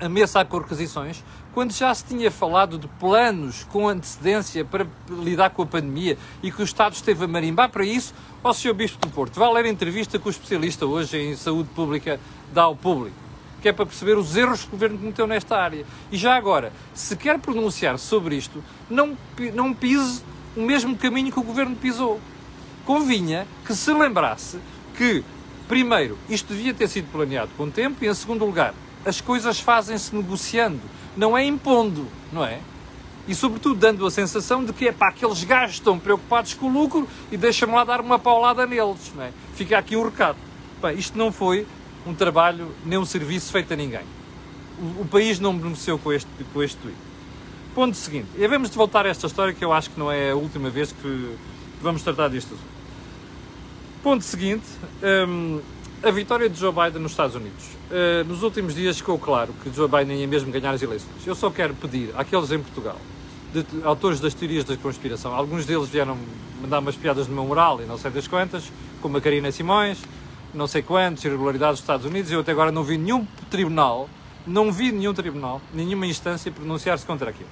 ameaçar 0.00 0.46
com 0.46 0.58
requisições, 0.58 1.22
quando 1.54 1.72
já 1.72 1.94
se 1.94 2.04
tinha 2.04 2.30
falado 2.30 2.78
de 2.78 2.88
planos 2.88 3.64
com 3.64 3.88
antecedência 3.88 4.64
para 4.64 4.86
lidar 5.08 5.50
com 5.50 5.62
a 5.62 5.66
pandemia 5.66 6.16
e 6.42 6.50
que 6.50 6.62
o 6.62 6.64
Estado 6.64 6.94
esteve 6.94 7.24
a 7.24 7.28
marimbar 7.28 7.68
para 7.70 7.84
isso, 7.84 8.14
ao 8.42 8.54
Sr. 8.54 8.74
Bispo 8.74 9.06
do 9.06 9.12
Porto, 9.12 9.38
vai 9.38 9.52
ler 9.52 9.66
a 9.66 9.68
entrevista 9.68 10.18
que 10.18 10.26
o 10.26 10.30
especialista 10.30 10.86
hoje 10.86 11.16
em 11.18 11.36
saúde 11.36 11.68
pública 11.74 12.18
dá 12.52 12.62
ao 12.62 12.74
público, 12.74 13.16
que 13.60 13.68
é 13.68 13.72
para 13.72 13.86
perceber 13.86 14.16
os 14.16 14.36
erros 14.36 14.62
que 14.62 14.68
o 14.68 14.70
Governo 14.72 14.98
cometeu 14.98 15.26
nesta 15.26 15.56
área. 15.56 15.84
E 16.10 16.16
já 16.16 16.34
agora, 16.34 16.72
se 16.94 17.16
quer 17.16 17.38
pronunciar 17.38 17.98
sobre 17.98 18.34
isto, 18.34 18.62
não, 18.90 19.16
não 19.54 19.72
pise 19.74 20.22
o 20.56 20.62
mesmo 20.62 20.96
caminho 20.96 21.30
que 21.30 21.38
o 21.38 21.42
Governo 21.42 21.76
pisou. 21.76 22.20
Convinha 22.84 23.46
que 23.64 23.74
se 23.74 23.92
lembrasse 23.92 24.58
que, 24.96 25.22
primeiro, 25.68 26.18
isto 26.28 26.52
devia 26.52 26.74
ter 26.74 26.88
sido 26.88 27.10
planeado 27.12 27.50
com 27.56 27.70
tempo 27.70 28.04
e, 28.04 28.08
em 28.08 28.14
segundo 28.14 28.44
lugar, 28.44 28.74
as 29.04 29.20
coisas 29.20 29.60
fazem-se 29.60 30.14
negociando, 30.14 30.80
não 31.16 31.36
é 31.36 31.44
impondo, 31.44 32.06
não 32.32 32.44
é? 32.44 32.60
E 33.26 33.34
sobretudo 33.34 33.78
dando 33.78 34.04
a 34.04 34.10
sensação 34.10 34.64
de 34.64 34.72
que 34.72 34.88
é 34.88 34.92
pá, 34.92 35.12
que 35.12 35.24
eles 35.24 35.46
estão 35.70 35.98
preocupados 35.98 36.54
com 36.54 36.66
o 36.66 36.72
lucro 36.72 37.08
e 37.30 37.36
deixam-me 37.36 37.74
lá 37.74 37.84
dar 37.84 38.00
uma 38.00 38.18
paulada 38.18 38.66
neles, 38.66 39.12
não 39.14 39.22
é? 39.22 39.32
Fica 39.54 39.78
aqui 39.78 39.96
um 39.96 40.04
recado. 40.04 40.36
Isto 40.96 41.16
não 41.16 41.30
foi 41.30 41.66
um 42.04 42.14
trabalho 42.14 42.74
nem 42.84 42.98
um 42.98 43.04
serviço 43.04 43.52
feito 43.52 43.72
a 43.72 43.76
ninguém. 43.76 44.02
O, 44.78 45.02
o 45.02 45.08
país 45.08 45.38
não 45.38 45.56
beneficiou 45.56 45.98
com 45.98 46.12
este, 46.12 46.28
com 46.52 46.62
este 46.62 46.76
tweet. 46.78 46.98
Ponto 47.74 47.96
seguinte, 47.96 48.28
e 48.34 48.40
devemos 48.40 48.68
de 48.68 48.76
voltar 48.76 49.06
a 49.06 49.08
esta 49.08 49.26
história 49.26 49.54
que 49.54 49.64
eu 49.64 49.72
acho 49.72 49.90
que 49.90 49.98
não 49.98 50.10
é 50.10 50.32
a 50.32 50.36
última 50.36 50.68
vez 50.68 50.92
que 50.92 51.36
vamos 51.80 52.02
tratar 52.02 52.28
disto. 52.28 52.58
Ponto 54.02 54.22
seguinte, 54.24 54.66
hum, 55.26 55.60
a 56.04 56.10
vitória 56.10 56.48
de 56.48 56.58
Joe 56.58 56.72
Biden 56.72 57.00
nos 57.00 57.12
Estados 57.12 57.36
Unidos. 57.36 57.64
Uh, 57.88 58.24
nos 58.26 58.42
últimos 58.42 58.74
dias 58.74 58.96
ficou 58.96 59.18
claro 59.18 59.54
que 59.62 59.72
Joe 59.72 59.88
Biden 59.88 60.18
ia 60.18 60.26
mesmo 60.26 60.50
ganhar 60.50 60.72
as 60.72 60.82
eleições. 60.82 61.24
Eu 61.24 61.34
só 61.34 61.48
quero 61.48 61.74
pedir 61.74 62.10
àqueles 62.16 62.50
em 62.50 62.58
Portugal, 62.58 62.96
de, 63.52 63.64
autores 63.84 64.18
das 64.18 64.34
teorias 64.34 64.64
da 64.64 64.76
conspiração, 64.76 65.32
alguns 65.32 65.64
deles 65.64 65.88
vieram 65.88 66.18
mandar 66.60 66.80
umas 66.80 66.96
piadas 66.96 67.28
no 67.28 67.34
meu 67.34 67.44
moral 67.44 67.80
e 67.80 67.84
não 67.84 67.96
sei 67.96 68.10
das 68.10 68.26
quantas, 68.26 68.72
como 69.00 69.16
a 69.16 69.20
Karina 69.20 69.52
Simões, 69.52 70.02
não 70.52 70.66
sei 70.66 70.82
quantas 70.82 71.24
irregularidades 71.24 71.76
dos 71.76 71.82
Estados 71.82 72.04
Unidos, 72.04 72.32
eu 72.32 72.40
até 72.40 72.50
agora 72.50 72.72
não 72.72 72.82
vi 72.82 72.98
nenhum 72.98 73.24
tribunal, 73.48 74.08
não 74.44 74.72
vi 74.72 74.90
nenhum 74.90 75.14
tribunal, 75.14 75.62
nenhuma 75.72 76.06
instância 76.06 76.50
pronunciar-se 76.50 77.06
contra 77.06 77.30
aquilo. 77.30 77.48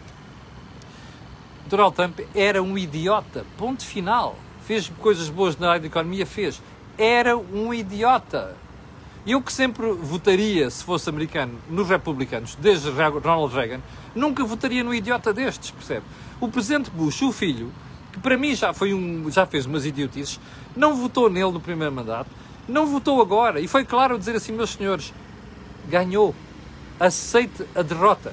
Donald 1.68 1.94
Trump 1.94 2.18
era 2.34 2.60
um 2.60 2.76
idiota, 2.76 3.46
ponto 3.56 3.84
final. 3.84 4.36
Fez 4.66 4.90
coisas 4.98 5.28
boas 5.28 5.56
na 5.56 5.68
área 5.68 5.80
da 5.80 5.86
economia, 5.86 6.26
fez 6.26 6.60
era 7.00 7.34
um 7.34 7.72
idiota. 7.72 8.54
Eu 9.26 9.40
que 9.40 9.50
sempre 9.50 9.90
votaria, 9.90 10.68
se 10.68 10.84
fosse 10.84 11.08
americano, 11.08 11.58
nos 11.68 11.88
republicanos, 11.88 12.54
desde 12.56 12.90
Ronald 12.90 13.54
Reagan, 13.54 13.80
nunca 14.14 14.44
votaria 14.44 14.84
no 14.84 14.94
idiota 14.94 15.32
destes, 15.32 15.70
percebe? 15.70 16.04
O 16.38 16.48
presidente 16.48 16.90
Bush, 16.90 17.22
o 17.22 17.32
filho, 17.32 17.72
que 18.12 18.20
para 18.20 18.36
mim 18.36 18.54
já, 18.54 18.74
foi 18.74 18.92
um, 18.92 19.30
já 19.30 19.46
fez 19.46 19.64
umas 19.64 19.86
idiotices, 19.86 20.38
não 20.76 20.94
votou 20.94 21.30
nele 21.30 21.52
no 21.52 21.60
primeiro 21.60 21.92
mandato, 21.92 22.28
não 22.68 22.86
votou 22.86 23.22
agora, 23.22 23.60
e 23.60 23.66
foi 23.66 23.84
claro 23.84 24.18
dizer 24.18 24.36
assim, 24.36 24.52
meus 24.52 24.70
senhores, 24.70 25.12
ganhou, 25.88 26.34
aceite 26.98 27.64
a 27.74 27.80
derrota. 27.80 28.32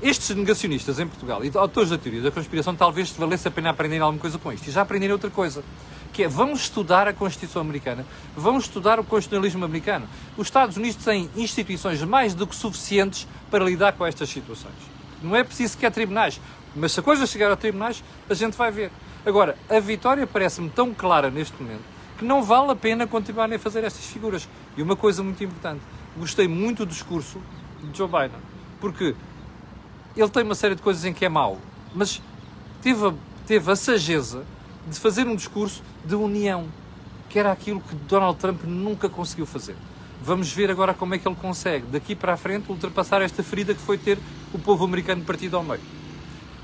Estes 0.00 0.34
negacionistas 0.34 0.98
em 1.00 1.06
Portugal 1.06 1.44
e 1.44 1.50
autores 1.54 1.90
da 1.90 1.98
teoria 1.98 2.22
da 2.22 2.30
conspiração 2.30 2.74
talvez 2.74 3.10
valesse 3.10 3.48
a 3.48 3.50
pena 3.50 3.70
aprenderem 3.70 4.02
alguma 4.02 4.20
coisa 4.20 4.38
com 4.38 4.50
isto, 4.52 4.68
e 4.68 4.70
já 4.70 4.82
aprenderem 4.82 5.12
outra 5.12 5.28
coisa 5.28 5.62
que 6.12 6.24
é 6.24 6.28
vamos 6.28 6.60
estudar 6.60 7.06
a 7.06 7.12
Constituição 7.12 7.62
Americana, 7.62 8.04
vamos 8.36 8.64
estudar 8.64 8.98
o 8.98 9.04
constitucionalismo 9.04 9.64
americano. 9.64 10.08
Os 10.36 10.46
Estados 10.46 10.76
Unidos 10.76 11.04
têm 11.04 11.30
instituições 11.36 12.02
mais 12.02 12.34
do 12.34 12.46
que 12.46 12.56
suficientes 12.56 13.26
para 13.50 13.64
lidar 13.64 13.92
com 13.92 14.04
estas 14.04 14.28
situações. 14.28 14.74
Não 15.22 15.34
é 15.34 15.42
preciso 15.42 15.72
sequer 15.72 15.90
tribunais, 15.90 16.40
mas 16.74 16.92
se 16.92 17.00
a 17.00 17.02
coisa 17.02 17.26
chegar 17.26 17.50
a 17.50 17.56
tribunais, 17.56 18.02
a 18.28 18.34
gente 18.34 18.56
vai 18.56 18.70
ver. 18.70 18.90
Agora, 19.24 19.56
a 19.68 19.80
vitória 19.80 20.26
parece-me 20.26 20.70
tão 20.70 20.94
clara 20.94 21.30
neste 21.30 21.60
momento 21.60 21.98
que 22.18 22.24
não 22.24 22.42
vale 22.42 22.72
a 22.72 22.76
pena 22.76 23.06
continuarem 23.06 23.56
a 23.56 23.58
fazer 23.58 23.84
estas 23.84 24.04
figuras. 24.06 24.48
E 24.76 24.82
uma 24.82 24.96
coisa 24.96 25.22
muito 25.22 25.42
importante, 25.42 25.80
gostei 26.16 26.48
muito 26.48 26.84
do 26.84 26.90
discurso 26.90 27.40
de 27.82 27.96
Joe 27.96 28.08
Biden, 28.08 28.40
porque 28.80 29.14
ele 30.16 30.28
tem 30.28 30.42
uma 30.42 30.54
série 30.54 30.74
de 30.74 30.82
coisas 30.82 31.04
em 31.04 31.12
que 31.12 31.24
é 31.24 31.28
mau, 31.28 31.58
mas 31.94 32.20
teve 32.82 33.06
a, 33.06 33.14
teve 33.46 33.70
a 33.70 33.76
sageza 33.76 34.44
de 34.88 34.98
fazer 34.98 35.26
um 35.26 35.36
discurso 35.36 35.82
de 36.04 36.14
união, 36.14 36.66
que 37.28 37.38
era 37.38 37.52
aquilo 37.52 37.80
que 37.80 37.94
Donald 37.94 38.38
Trump 38.38 38.62
nunca 38.64 39.08
conseguiu 39.08 39.46
fazer. 39.46 39.76
Vamos 40.22 40.52
ver 40.52 40.70
agora 40.70 40.92
como 40.92 41.14
é 41.14 41.18
que 41.18 41.28
ele 41.28 41.36
consegue, 41.36 41.86
daqui 41.86 42.14
para 42.14 42.32
a 42.32 42.36
frente, 42.36 42.70
ultrapassar 42.70 43.22
esta 43.22 43.42
ferida 43.42 43.74
que 43.74 43.80
foi 43.80 43.96
ter 43.96 44.18
o 44.52 44.58
povo 44.58 44.84
americano 44.84 45.22
partido 45.22 45.56
ao 45.56 45.62
meio. 45.62 45.80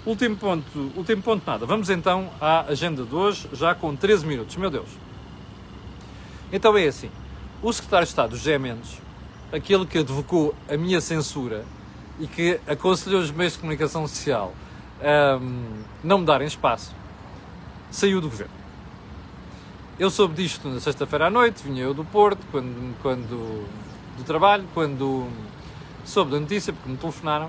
Último 0.05 0.37
ponto, 0.37 0.93
último 0.97 1.23
ponto 1.23 1.47
nada. 1.47 1.65
Vamos 1.65 1.89
então 1.89 2.29
à 2.41 2.63
agenda 2.63 3.05
de 3.05 3.15
hoje, 3.15 3.49
já 3.53 3.75
com 3.75 3.95
13 3.95 4.27
minutos. 4.27 4.57
Meu 4.57 4.71
Deus. 4.71 4.89
Então 6.53 6.77
é 6.77 6.87
assim. 6.87 7.11
O 7.63 7.73
secretário 7.73 8.05
de 8.05 8.11
Estado, 8.11 8.37
José 8.37 8.59
Mendes, 8.59 9.01
aquele 9.51 9.87
que 9.87 9.99
advocou 9.99 10.55
a 10.69 10.77
minha 10.77 11.01
censura 11.01 11.65
e 12.19 12.27
que 12.27 12.61
aconselhou 12.67 13.21
os 13.21 13.31
meios 13.31 13.55
de 13.55 13.61
comunicação 13.61 14.07
social 14.07 14.53
a 15.01 15.37
um, 15.37 15.65
não 16.03 16.19
me 16.19 16.27
darem 16.27 16.47
espaço, 16.47 16.95
saiu 17.95 18.21
do 18.21 18.29
governo. 18.29 18.53
Eu 19.99 20.11
soube 20.11 20.35
disto 20.35 20.69
na 20.69 20.81
sexta-feira 20.81 21.29
à 21.29 21.31
noite, 21.31 21.63
vinha 21.63 21.85
eu 21.85 21.95
do 21.95 22.05
Porto, 22.05 22.45
quando, 22.51 22.97
quando 23.01 23.65
do 24.19 24.25
trabalho, 24.25 24.65
quando 24.75 25.29
soube 26.05 26.33
da 26.33 26.41
notícia, 26.41 26.73
porque 26.73 26.89
me 26.91 26.97
telefonaram. 26.97 27.49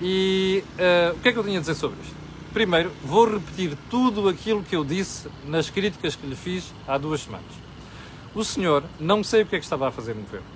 E 0.00 0.62
uh, 0.74 1.16
o 1.16 1.20
que 1.20 1.30
é 1.30 1.32
que 1.32 1.38
eu 1.38 1.44
tinha 1.44 1.56
a 1.56 1.60
dizer 1.60 1.74
sobre 1.74 1.98
isto? 2.02 2.14
Primeiro, 2.52 2.92
vou 3.02 3.32
repetir 3.32 3.78
tudo 3.88 4.28
aquilo 4.28 4.62
que 4.62 4.76
eu 4.76 4.84
disse 4.84 5.28
nas 5.46 5.70
críticas 5.70 6.14
que 6.14 6.26
lhe 6.26 6.36
fiz 6.36 6.74
há 6.86 6.98
duas 6.98 7.22
semanas. 7.22 7.46
O 8.34 8.44
senhor, 8.44 8.84
não 9.00 9.24
sei 9.24 9.42
o 9.42 9.46
que 9.46 9.56
é 9.56 9.58
que 9.58 9.64
estava 9.64 9.88
a 9.88 9.90
fazer 9.90 10.14
no 10.14 10.20
governo. 10.20 10.46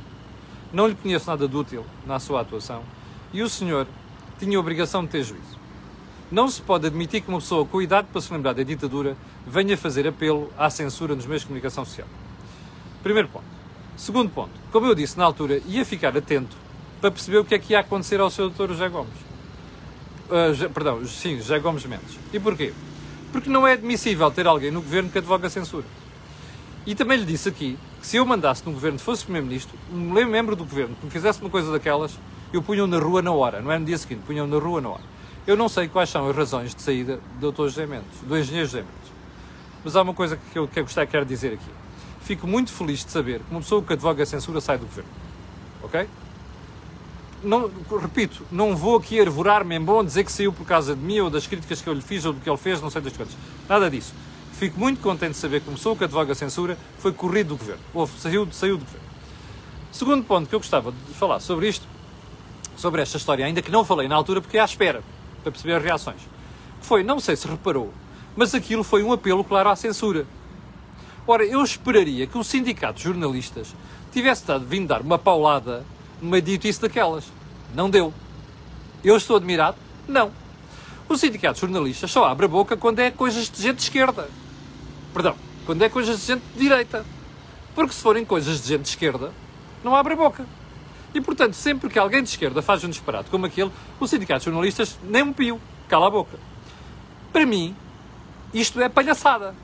Não 0.75 0.87
lhe 0.87 0.95
conheço 0.95 1.27
nada 1.31 1.49
de 1.49 1.57
útil 1.57 1.87
na 2.07 2.19
sua 2.19 2.43
atuação. 2.43 2.83
E 3.33 3.43
o 3.43 3.49
senhor 3.49 3.87
tinha 4.39 4.59
a 4.59 4.61
obrigação 4.61 5.03
de 5.05 5.11
ter 5.11 5.23
juízo. 5.23 5.66
Não 6.31 6.49
se 6.49 6.61
pode 6.61 6.87
admitir 6.87 7.21
que 7.21 7.29
uma 7.29 7.39
pessoa 7.39 7.65
com 7.65 7.81
idade 7.81 8.09
para 8.11 8.21
se 8.21 8.33
lembrar 8.33 8.53
da 8.53 8.65
ditadura 8.65 9.17
venha 9.47 9.77
fazer 9.77 10.09
apelo 10.09 10.53
à 10.59 10.69
censura 10.69 11.15
nos 11.15 11.25
meios 11.25 11.43
de 11.43 11.47
comunicação 11.47 11.85
social. 11.85 12.09
Primeiro 13.03 13.29
ponto. 13.29 13.45
Segundo 13.97 14.29
ponto. 14.31 14.51
Como 14.73 14.87
eu 14.87 14.95
disse 14.95 15.17
na 15.17 15.25
altura, 15.25 15.63
ia 15.67 15.85
ficar 15.85 16.17
atento 16.17 16.57
para 17.01 17.13
perceber 17.13 17.39
o 17.39 17.45
que 17.45 17.55
é 17.55 17.59
que 17.59 17.73
ia 17.75 17.81
acontecer 17.81 18.21
ao 18.21 18.29
seu 18.29 18.49
doutor 18.49 18.71
José 18.71 18.89
Gomes. 18.89 19.15
Uh, 20.29 20.71
perdão, 20.71 21.07
sim, 21.07 21.37
José 21.37 21.61
Gomes 21.61 21.87
Mendes. 21.87 22.19
E 22.33 22.41
porquê? 22.41 22.73
Porque 23.31 23.49
não 23.49 23.65
é 23.65 23.75
admissível 23.75 24.29
ter 24.31 24.49
alguém 24.49 24.73
no 24.73 24.83
governo 24.83 25.09
que 25.09 25.19
advoga 25.19 25.47
a 25.47 25.51
censura. 25.51 25.85
E 26.85 26.97
também 26.97 27.19
lhe 27.19 27.25
disse 27.25 27.49
aqui 27.49 27.79
que 28.01 28.07
se 28.07 28.17
eu 28.17 28.27
mandasse 28.27 28.65
no 28.67 28.73
governo, 28.73 28.99
fosse 28.99 29.23
primeiro-ministro, 29.23 29.79
um 29.93 30.27
membro 30.27 30.57
do 30.57 30.65
governo 30.65 30.97
que 30.97 31.07
me 31.07 31.11
fizesse 31.13 31.41
uma 31.41 31.51
coisa 31.51 31.71
daquelas, 31.71 32.19
eu 32.53 32.61
punha 32.63 32.87
na 32.87 32.99
rua 32.99 33.23
na 33.23 33.31
hora, 33.33 33.61
não 33.61 33.71
é 33.71 33.79
no 33.79 33.85
dia 33.85 33.99
seguinte, 33.99 34.23
punha 34.27 34.45
na 34.45 34.59
rua 34.59 34.81
na 34.81 34.89
hora. 34.91 35.16
Eu 35.47 35.57
não 35.57 35.69
sei 35.69 35.87
quais 35.87 36.11
são 36.11 36.29
as 36.29 36.35
razões 36.35 36.75
de 36.75 36.83
saída 36.83 37.21
do. 37.39 37.53
José 37.57 37.87
Mendes, 37.87 38.21
do 38.23 38.37
engenheiro 38.37 38.67
José 38.67 38.79
Mendes. 38.79 39.13
Mas 39.85 39.95
há 39.95 40.03
uma 40.03 40.13
coisa 40.13 40.37
que 40.37 40.59
eu, 40.59 40.67
que 40.67 40.81
eu 40.81 40.83
gostei, 40.83 41.07
quero 41.07 41.25
dizer 41.25 41.53
aqui. 41.53 41.71
Fico 42.23 42.49
muito 42.49 42.73
feliz 42.73 43.05
de 43.05 43.13
saber 43.13 43.39
que 43.39 43.51
uma 43.53 43.61
pessoa 43.61 43.81
que 43.81 43.93
advoga 43.93 44.25
a 44.25 44.27
censura 44.27 44.61
sai 44.61 44.77
do 44.77 44.87
governo. 44.87 45.11
Ok? 45.85 46.09
Não, 47.45 47.71
repito, 48.01 48.43
não 48.51 48.75
vou 48.75 48.97
aqui 48.97 49.21
arvorar-me 49.21 49.77
em 49.77 49.81
bom 49.81 50.03
dizer 50.03 50.25
que 50.25 50.33
saiu 50.33 50.53
por 50.53 50.67
causa 50.67 50.97
de 50.97 51.01
mim 51.01 51.21
ou 51.21 51.31
das 51.31 51.47
críticas 51.47 51.81
que 51.81 51.89
eu 51.89 51.95
lhe 51.95 52.01
fiz 52.01 52.25
ou 52.25 52.33
do 52.33 52.41
que 52.41 52.51
ele 52.51 52.57
fez, 52.57 52.83
não 52.83 52.91
sei 52.91 53.01
das 53.01 53.17
coisas. 53.17 53.37
Nada 53.69 53.89
disso. 53.89 54.13
Fico 54.55 54.81
muito 54.81 55.01
contente 55.01 55.33
de 55.33 55.39
saber 55.39 55.61
que 55.61 55.69
uma 55.69 55.77
pessoa 55.77 55.95
que 55.95 56.03
advoga 56.03 56.33
a 56.33 56.35
censura 56.35 56.77
foi 56.99 57.13
corrido 57.13 57.51
do 57.51 57.57
governo. 57.57 57.83
Ou 57.95 58.09
saiu, 58.09 58.49
saiu 58.51 58.79
do 58.79 58.85
governo. 58.85 59.07
Segundo 59.93 60.25
ponto 60.25 60.49
que 60.49 60.55
eu 60.57 60.59
gostava 60.59 60.91
de 60.91 61.15
falar 61.15 61.39
sobre 61.39 61.69
isto, 61.69 61.87
sobre 62.77 63.01
esta 63.01 63.17
história, 63.17 63.47
ainda 63.47 63.63
que 63.63 63.71
não 63.71 63.85
falei 63.85 64.09
na 64.09 64.17
altura 64.17 64.41
porque 64.41 64.59
é 64.59 64.61
à 64.61 64.65
espera 64.65 65.05
para 65.47 65.53
perceber 65.53 65.75
as 65.75 65.83
reações. 65.85 66.21
Foi, 66.81 67.05
não 67.05 67.21
sei 67.21 67.37
se 67.37 67.47
reparou, 67.47 67.95
mas 68.35 68.53
aquilo 68.53 68.83
foi 68.83 69.05
um 69.05 69.13
apelo 69.13 69.45
claro 69.45 69.69
à 69.69 69.77
censura. 69.77 70.27
Ora, 71.25 71.45
eu 71.45 71.63
esperaria 71.63 72.27
que 72.27 72.37
o 72.37 72.43
sindicato 72.43 72.99
de 72.99 73.05
jornalistas 73.05 73.75
tivesse 74.13 74.45
dado, 74.45 74.67
vindo 74.67 74.89
dar 74.89 75.01
uma 75.01 75.19
paulada 75.19 75.85
numa 76.21 76.39
idiotice 76.39 76.81
daquelas. 76.81 77.25
Não 77.75 77.89
deu. 77.89 78.13
Eu 79.05 79.17
estou 79.17 79.37
admirado? 79.37 79.77
Não. 80.09 80.33
O 81.09 81.17
sindicato 81.17 81.55
de 81.55 81.61
jornalistas 81.61 82.11
só 82.11 82.25
abre 82.25 82.47
a 82.47 82.49
boca 82.49 82.77
quando 82.77 82.99
é 82.99 83.11
coisas 83.11 83.49
de 83.49 83.63
gente 83.63 83.77
de 83.77 83.83
esquerda. 83.83 84.29
Perdão, 85.15 85.37
quando 85.65 85.83
é 85.83 85.89
coisas 85.89 86.19
de 86.19 86.27
gente 86.27 86.43
de 86.55 86.59
direita. 86.61 87.07
Porque 87.73 87.93
se 87.93 88.03
forem 88.03 88.25
coisas 88.25 88.61
de 88.61 88.69
gente 88.69 88.83
de 88.83 88.89
esquerda, 88.89 89.33
não 89.85 89.95
abre 89.95 90.15
a 90.15 90.17
boca. 90.17 90.45
E 91.17 91.21
portanto, 91.23 91.55
sempre 91.55 91.89
que 91.89 91.99
alguém 91.99 92.23
de 92.23 92.29
esquerda 92.29 92.61
faz 92.61 92.85
um 92.85 92.91
disparate 92.91 93.31
como 93.31 93.47
aquele, 93.47 93.73
o 93.99 94.07
sindicato 94.07 94.41
de 94.41 94.45
jornalistas 94.45 94.99
nem 95.03 95.23
um 95.23 95.33
pio, 95.33 95.59
cala 95.89 96.09
a 96.09 96.11
boca. 96.11 96.39
Para 97.33 97.47
mim, 97.47 97.75
isto 98.53 98.79
é 98.83 98.87
palhaçada. 98.91 99.55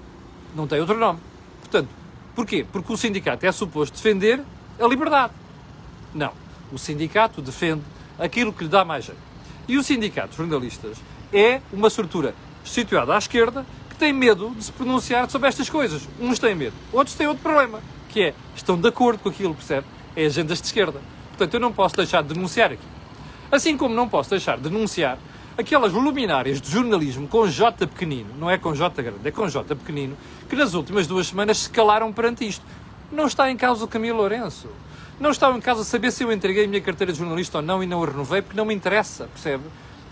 Não 0.56 0.66
tem 0.66 0.80
outro 0.80 0.96
nome. 0.96 1.20
Portanto, 1.60 1.90
porquê? 2.34 2.64
Porque 2.72 2.90
o 2.90 2.96
sindicato 2.96 3.44
é 3.44 3.52
suposto 3.52 3.94
defender 3.94 4.42
a 4.80 4.86
liberdade. 4.86 5.34
Não. 6.14 6.32
O 6.72 6.78
sindicato 6.78 7.42
defende 7.42 7.82
aquilo 8.18 8.50
que 8.50 8.64
lhe 8.64 8.70
dá 8.70 8.82
mais 8.82 9.04
jeito. 9.04 9.20
E 9.68 9.76
o 9.76 9.82
sindicato 9.82 10.30
de 10.30 10.38
jornalistas 10.38 10.96
é 11.34 11.60
uma 11.70 11.88
estrutura 11.88 12.34
situada 12.64 13.14
à 13.14 13.18
esquerda 13.18 13.66
que 13.90 13.96
tem 13.96 14.10
medo 14.10 14.54
de 14.56 14.64
se 14.64 14.72
pronunciar 14.72 15.30
sobre 15.30 15.48
estas 15.48 15.68
coisas. 15.68 16.08
Uns 16.18 16.38
têm 16.38 16.54
medo, 16.54 16.74
outros 16.90 17.14
têm 17.14 17.26
outro 17.26 17.42
problema, 17.42 17.82
que 18.08 18.22
é, 18.22 18.34
estão 18.56 18.80
de 18.80 18.88
acordo 18.88 19.18
com 19.18 19.28
aquilo, 19.28 19.54
percebe? 19.54 19.86
É 20.16 20.24
agendas 20.24 20.58
de 20.58 20.68
esquerda. 20.68 20.98
Portanto, 21.32 21.54
eu 21.54 21.60
não 21.60 21.72
posso 21.72 21.96
deixar 21.96 22.22
de 22.22 22.34
denunciar 22.34 22.72
aqui. 22.72 22.84
Assim 23.50 23.76
como 23.76 23.94
não 23.94 24.08
posso 24.08 24.30
deixar 24.30 24.56
de 24.56 24.62
denunciar 24.62 25.18
aquelas 25.58 25.92
luminárias 25.92 26.60
de 26.60 26.70
jornalismo 26.70 27.28
com 27.28 27.46
J 27.46 27.86
pequenino, 27.86 28.30
não 28.38 28.50
é 28.50 28.56
com 28.56 28.74
J 28.74 29.02
grande, 29.02 29.28
é 29.28 29.30
com 29.30 29.46
J 29.48 29.74
pequenino, 29.76 30.16
que 30.48 30.56
nas 30.56 30.74
últimas 30.74 31.06
duas 31.06 31.26
semanas 31.26 31.58
se 31.58 31.70
calaram 31.70 32.12
perante 32.12 32.46
isto. 32.46 32.64
Não 33.10 33.26
está 33.26 33.50
em 33.50 33.56
causa 33.56 33.84
o 33.84 33.88
Camilo 33.88 34.18
Lourenço. 34.18 34.68
Não 35.20 35.30
está 35.30 35.50
em 35.50 35.60
causa 35.60 35.84
saber 35.84 36.10
se 36.10 36.24
eu 36.24 36.32
entreguei 36.32 36.64
a 36.64 36.68
minha 36.68 36.80
carteira 36.80 37.12
de 37.12 37.18
jornalista 37.18 37.58
ou 37.58 37.62
não 37.62 37.82
e 37.82 37.86
não 37.86 38.02
a 38.02 38.06
renovei, 38.06 38.40
porque 38.40 38.56
não 38.56 38.64
me 38.64 38.74
interessa, 38.74 39.26
percebe? 39.26 39.64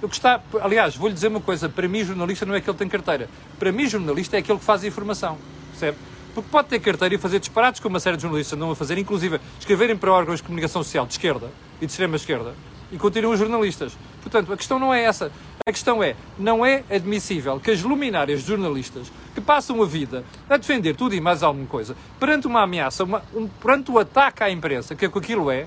O 0.02 0.08
que 0.08 0.14
está, 0.14 0.40
aliás, 0.62 0.96
vou-lhe 0.96 1.14
dizer 1.14 1.28
uma 1.28 1.40
coisa, 1.40 1.68
para 1.68 1.88
mim 1.88 2.04
jornalista 2.04 2.46
não 2.46 2.54
é 2.54 2.58
aquele 2.58 2.74
que 2.74 2.78
tem 2.78 2.88
carteira. 2.88 3.28
Para 3.58 3.72
mim 3.72 3.86
jornalista 3.86 4.36
é 4.36 4.40
aquele 4.40 4.58
que 4.58 4.64
faz 4.64 4.84
informação, 4.84 5.36
percebe? 5.70 5.96
Porque 6.34 6.48
pode 6.50 6.68
ter 6.68 6.80
carteira 6.80 7.14
e 7.14 7.18
fazer 7.18 7.40
disparados 7.40 7.80
como 7.80 7.94
uma 7.94 8.00
série 8.00 8.16
de 8.16 8.22
jornalistas 8.22 8.56
andam 8.56 8.70
a 8.70 8.76
fazer, 8.76 8.98
inclusive 8.98 9.40
escreverem 9.58 9.96
para 9.96 10.12
órgãos 10.12 10.38
de 10.38 10.44
comunicação 10.44 10.82
social 10.82 11.06
de 11.06 11.12
esquerda 11.12 11.50
e 11.80 11.86
de 11.86 11.92
extrema 11.92 12.16
esquerda, 12.16 12.54
e 12.92 12.96
continuam 12.96 13.36
jornalistas. 13.36 13.96
Portanto, 14.22 14.52
a 14.52 14.56
questão 14.56 14.78
não 14.78 14.92
é 14.92 15.02
essa. 15.02 15.32
A 15.66 15.72
questão 15.72 16.02
é, 16.02 16.16
não 16.38 16.64
é 16.64 16.84
admissível 16.90 17.60
que 17.60 17.70
as 17.70 17.82
luminárias 17.82 18.42
jornalistas 18.42 19.12
que 19.34 19.40
passam 19.40 19.82
a 19.82 19.86
vida 19.86 20.24
a 20.48 20.56
defender 20.56 20.96
tudo 20.96 21.14
e 21.14 21.20
mais 21.20 21.42
alguma 21.42 21.66
coisa, 21.66 21.96
perante 22.18 22.46
uma 22.46 22.62
ameaça, 22.62 23.04
uma, 23.04 23.22
um, 23.34 23.46
perante 23.46 23.90
o 23.90 23.98
ataque 23.98 24.42
à 24.42 24.50
imprensa, 24.50 24.94
que 24.94 25.04
é 25.04 25.08
que 25.08 25.18
aquilo 25.18 25.50
é, 25.50 25.66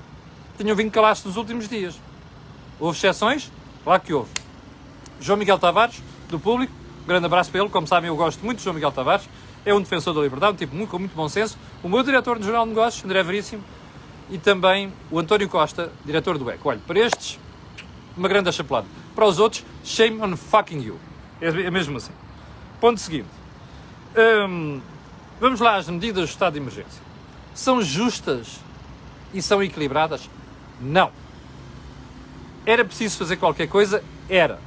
tenham 0.58 0.76
vindo 0.76 0.90
calar-se 0.90 1.26
nos 1.26 1.36
últimos 1.36 1.68
dias. 1.68 1.98
Houve 2.78 2.98
exceções? 2.98 3.50
Lá 3.86 3.98
que 3.98 4.12
houve. 4.12 4.30
João 5.20 5.38
Miguel 5.38 5.58
Tavares, 5.58 6.02
do 6.28 6.38
Público, 6.38 6.72
um 7.04 7.06
grande 7.06 7.26
abraço 7.26 7.50
para 7.50 7.60
ele, 7.60 7.70
como 7.70 7.86
sabem 7.86 8.08
eu 8.08 8.16
gosto 8.16 8.44
muito 8.44 8.58
de 8.58 8.64
João 8.64 8.74
Miguel 8.74 8.92
Tavares, 8.92 9.28
é 9.64 9.74
um 9.74 9.80
defensor 9.80 10.14
da 10.14 10.20
liberdade, 10.20 10.52
um 10.52 10.56
tipo 10.56 10.74
muito, 10.74 10.90
com 10.90 10.98
muito 10.98 11.14
bom 11.14 11.28
senso. 11.28 11.58
O 11.82 11.88
meu 11.88 12.02
diretor 12.02 12.38
do 12.38 12.44
Jornal 12.44 12.64
de 12.64 12.70
Negócios, 12.70 13.04
André 13.04 13.22
Veríssimo, 13.22 13.62
e 14.30 14.38
também 14.38 14.92
o 15.10 15.18
António 15.18 15.48
Costa, 15.48 15.90
diretor 16.04 16.38
do 16.38 16.50
ECO. 16.50 16.68
Olha, 16.68 16.80
para 16.86 16.98
estes, 16.98 17.38
uma 18.16 18.28
grande 18.28 18.48
achapelada. 18.48 18.86
Para 19.14 19.26
os 19.26 19.38
outros, 19.38 19.64
shame 19.84 20.20
on 20.20 20.36
fucking 20.36 20.80
you. 20.80 20.98
É, 21.40 21.48
é 21.48 21.70
mesmo 21.70 21.96
assim. 21.96 22.12
Ponto 22.80 23.00
seguinte. 23.00 23.28
Hum, 24.16 24.80
vamos 25.40 25.60
lá 25.60 25.76
às 25.76 25.88
medidas 25.88 26.28
do 26.28 26.30
estado 26.30 26.54
de 26.54 26.58
emergência. 26.58 27.02
São 27.54 27.82
justas 27.82 28.60
e 29.32 29.40
são 29.40 29.62
equilibradas? 29.62 30.28
Não. 30.80 31.10
Era 32.66 32.84
preciso 32.84 33.18
fazer 33.18 33.36
qualquer 33.36 33.68
coisa? 33.68 34.02
Era. 34.28 34.58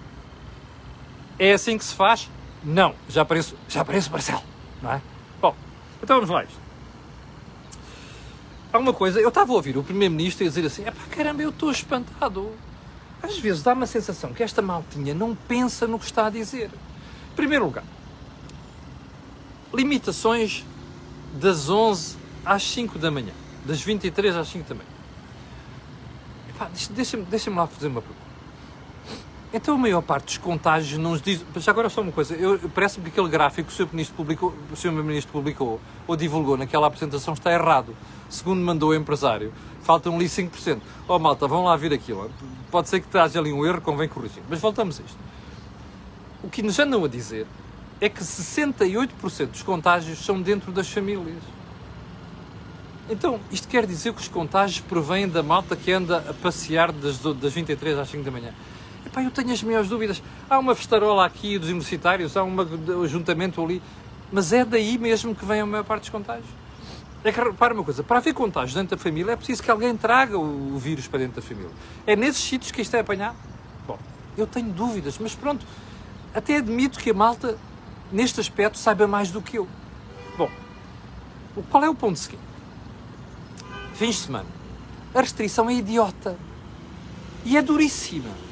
É 1.40 1.54
assim 1.54 1.78
que 1.78 1.84
se 1.84 1.94
faz? 1.94 2.30
Não. 2.64 2.94
Já 3.10 3.22
aparece, 3.24 3.56
já 3.68 3.82
aparece 3.82 4.10
Marcelo, 4.10 4.42
não 4.82 4.92
é? 4.92 5.02
Bom, 5.42 5.56
então 6.02 6.18
vamos 6.18 6.30
lá 6.30 6.44
isto. 6.44 6.60
Há 8.72 8.78
uma 8.78 8.94
coisa, 8.94 9.20
eu 9.20 9.30
estava 9.30 9.52
a 9.52 9.56
ouvir 9.56 9.78
o 9.78 9.84
Primeiro-Ministro 9.84 10.46
dizer 10.46 10.66
assim, 10.66 10.84
é 10.86 10.92
pá, 10.92 11.04
caramba, 11.10 11.42
eu 11.42 11.50
estou 11.50 11.72
espantado. 11.72 12.52
Às 13.22 13.38
vezes 13.38 13.64
dá-me 13.64 13.84
a 13.84 13.88
sensação 13.88 14.34
que 14.34 14.44
esta 14.44 14.62
maltinha 14.62 15.14
não 15.14 15.36
pensa 15.36 15.88
no 15.88 15.98
que 15.98 16.06
está 16.06 16.28
a 16.28 16.30
dizer. 16.30 16.70
Em 17.32 17.36
primeiro 17.36 17.66
lugar, 17.66 17.84
limitações 19.74 20.64
das 21.34 21.70
11 21.70 22.18
às 22.46 22.64
5 22.64 23.00
da 23.00 23.10
manhã. 23.10 23.34
Das 23.66 23.82
23 23.82 24.36
às 24.36 24.48
5 24.48 24.70
da 24.70 24.76
manhã. 24.76 24.90
Deixa-me 26.92 27.24
deixa 27.24 27.52
lá 27.52 27.68
fazer 27.68 27.88
uma 27.88 28.02
pergunta. 28.02 28.27
Então 29.54 29.76
a 29.76 29.78
maior 29.78 30.02
parte 30.02 30.26
dos 30.26 30.38
contágios 30.38 31.00
não 31.00 31.12
nos 31.12 31.22
diz. 31.22 31.44
Já 31.56 31.72
agora 31.72 31.90
só 31.90 32.02
uma 32.02 32.12
coisa, 32.12 32.36
parece-me 32.76 33.06
que 33.06 33.12
aquele 33.12 33.30
gráfico 33.30 33.70
que 33.70 33.74
o 33.74 33.86
Sr. 33.86 33.90
Ministro 33.94 34.16
publicou, 34.16 34.50
o. 34.50 34.92
Ministro 34.92 35.32
publicou 35.32 35.80
ou 36.06 36.16
divulgou 36.18 36.58
naquela 36.58 36.88
apresentação 36.88 37.34
está 37.34 37.52
errado. 37.52 37.96
Segundo 38.30 38.62
mandou 38.62 38.90
o 38.90 38.96
empresário, 38.96 39.54
faltam 39.84 40.16
ali 40.16 40.26
5%. 40.26 40.82
Oh 41.08 41.18
malta, 41.18 41.48
vão 41.48 41.64
lá 41.64 41.78
ver 41.78 41.94
aquilo. 41.94 42.30
Pode 42.70 42.90
ser 42.90 43.00
que 43.00 43.18
haja 43.18 43.40
ali 43.40 43.54
um 43.54 43.66
erro, 43.66 43.80
convém 43.80 44.10
corrigir. 44.10 44.44
Mas 44.50 44.60
voltamos 44.60 45.00
a 45.00 45.04
isto. 45.04 45.18
O 46.44 46.50
que 46.50 46.62
nos 46.62 46.78
andam 46.78 47.04
a 47.06 47.08
dizer 47.08 47.48
é 48.02 48.10
que 48.10 48.22
68% 48.22 49.48
dos 49.48 49.64
contágios 49.64 50.20
são 50.20 50.42
dentro 50.42 50.74
das 50.74 50.90
famílias. 50.90 51.42
Então, 53.10 53.40
isto 53.50 53.70
quer 53.70 53.86
dizer 53.86 54.14
que 54.14 54.20
os 54.20 54.28
contágios 54.28 54.82
provêm 54.82 55.30
da 55.30 55.42
malta 55.42 55.78
que 55.78 55.92
anda 55.92 56.18
a 56.18 56.34
passear 56.34 56.92
das, 56.92 57.20
das 57.20 57.54
23 57.54 57.98
às 57.98 58.10
5 58.10 58.24
da 58.24 58.32
manhã. 58.32 58.54
Epá, 59.18 59.24
eu 59.24 59.32
tenho 59.32 59.52
as 59.52 59.64
minhas 59.64 59.88
dúvidas. 59.88 60.22
Há 60.48 60.60
uma 60.60 60.76
festarola 60.76 61.26
aqui 61.26 61.58
dos 61.58 61.70
universitários, 61.70 62.38
há 62.38 62.44
um 62.44 62.56
ajuntamento 63.04 63.64
ali, 63.64 63.82
mas 64.32 64.54
é 64.54 64.64
daí 64.64 64.98
mesmo 64.98 65.34
que 65.34 65.44
vem 65.44 65.62
a 65.62 65.66
maior 65.66 65.84
parte 65.84 66.02
dos 66.02 66.10
contágios. 66.10 66.48
É 67.24 67.32
que, 67.32 67.40
repara 67.42 67.74
uma 67.74 67.84
coisa, 67.84 68.04
para 68.04 68.18
haver 68.18 68.34
contágios 68.34 68.76
dentro 68.76 68.96
da 68.96 69.02
família 69.02 69.32
é 69.32 69.36
preciso 69.36 69.64
que 69.64 69.72
alguém 69.72 69.98
traga 69.98 70.38
o 70.38 70.78
vírus 70.78 71.08
para 71.08 71.20
dentro 71.20 71.38
da 71.38 71.42
família. 71.42 71.72
É 72.06 72.16
nesses 72.16 72.44
sítios 72.44 72.72
que 72.72 72.82
isto 72.82 72.96
é 72.96 73.00
apanhado? 73.00 73.36
Bom, 73.88 73.98
eu 74.38 74.46
tenho 74.46 74.70
dúvidas, 74.70 75.18
mas 75.20 75.34
pronto, 75.34 75.66
até 76.34 76.58
admito 76.58 77.00
que 77.00 77.10
a 77.10 77.14
malta, 77.14 77.58
neste 78.12 78.40
aspecto, 78.40 78.78
saiba 78.78 79.08
mais 79.08 79.32
do 79.32 79.42
que 79.42 79.58
eu. 79.58 79.68
Bom, 80.38 80.50
qual 81.72 81.84
é 81.84 81.90
o 81.90 81.96
ponto 81.96 82.20
seguinte? 82.20 82.44
Fins 83.96 84.16
de 84.16 84.22
semana. 84.22 84.48
A 85.14 85.22
restrição 85.22 85.70
é 85.70 85.74
idiota. 85.74 86.38
E 87.44 87.58
é 87.58 87.62
duríssima. 87.62 88.47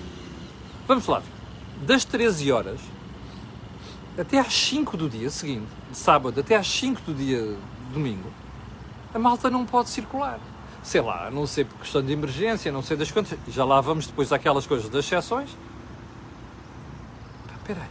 Vamos 0.87 1.07
lá 1.07 1.21
Das 1.85 2.05
13 2.05 2.51
horas 2.51 2.79
até 4.17 4.39
às 4.39 4.53
5 4.53 4.95
do 4.95 5.09
dia 5.09 5.29
seguinte, 5.29 5.67
de 5.91 5.97
sábado, 5.97 6.39
até 6.39 6.55
às 6.55 6.67
5 6.67 7.01
do 7.01 7.13
dia 7.13 7.57
domingo, 7.91 8.31
a 9.13 9.19
malta 9.19 9.49
não 9.49 9.65
pode 9.65 9.89
circular. 9.89 10.39
Sei 10.81 11.01
lá, 11.01 11.29
não 11.29 11.45
ser 11.45 11.65
por 11.65 11.79
questão 11.79 12.01
de 12.01 12.13
emergência, 12.13 12.71
não 12.71 12.81
sei 12.81 12.95
das 12.95 13.11
quantas. 13.11 13.37
Já 13.49 13.65
lá 13.65 13.81
vamos 13.81 14.07
depois 14.07 14.31
àquelas 14.31 14.65
coisas 14.65 14.87
das 14.87 15.05
exceções. 15.05 15.49
Espera 17.57 17.81
aí. 17.81 17.89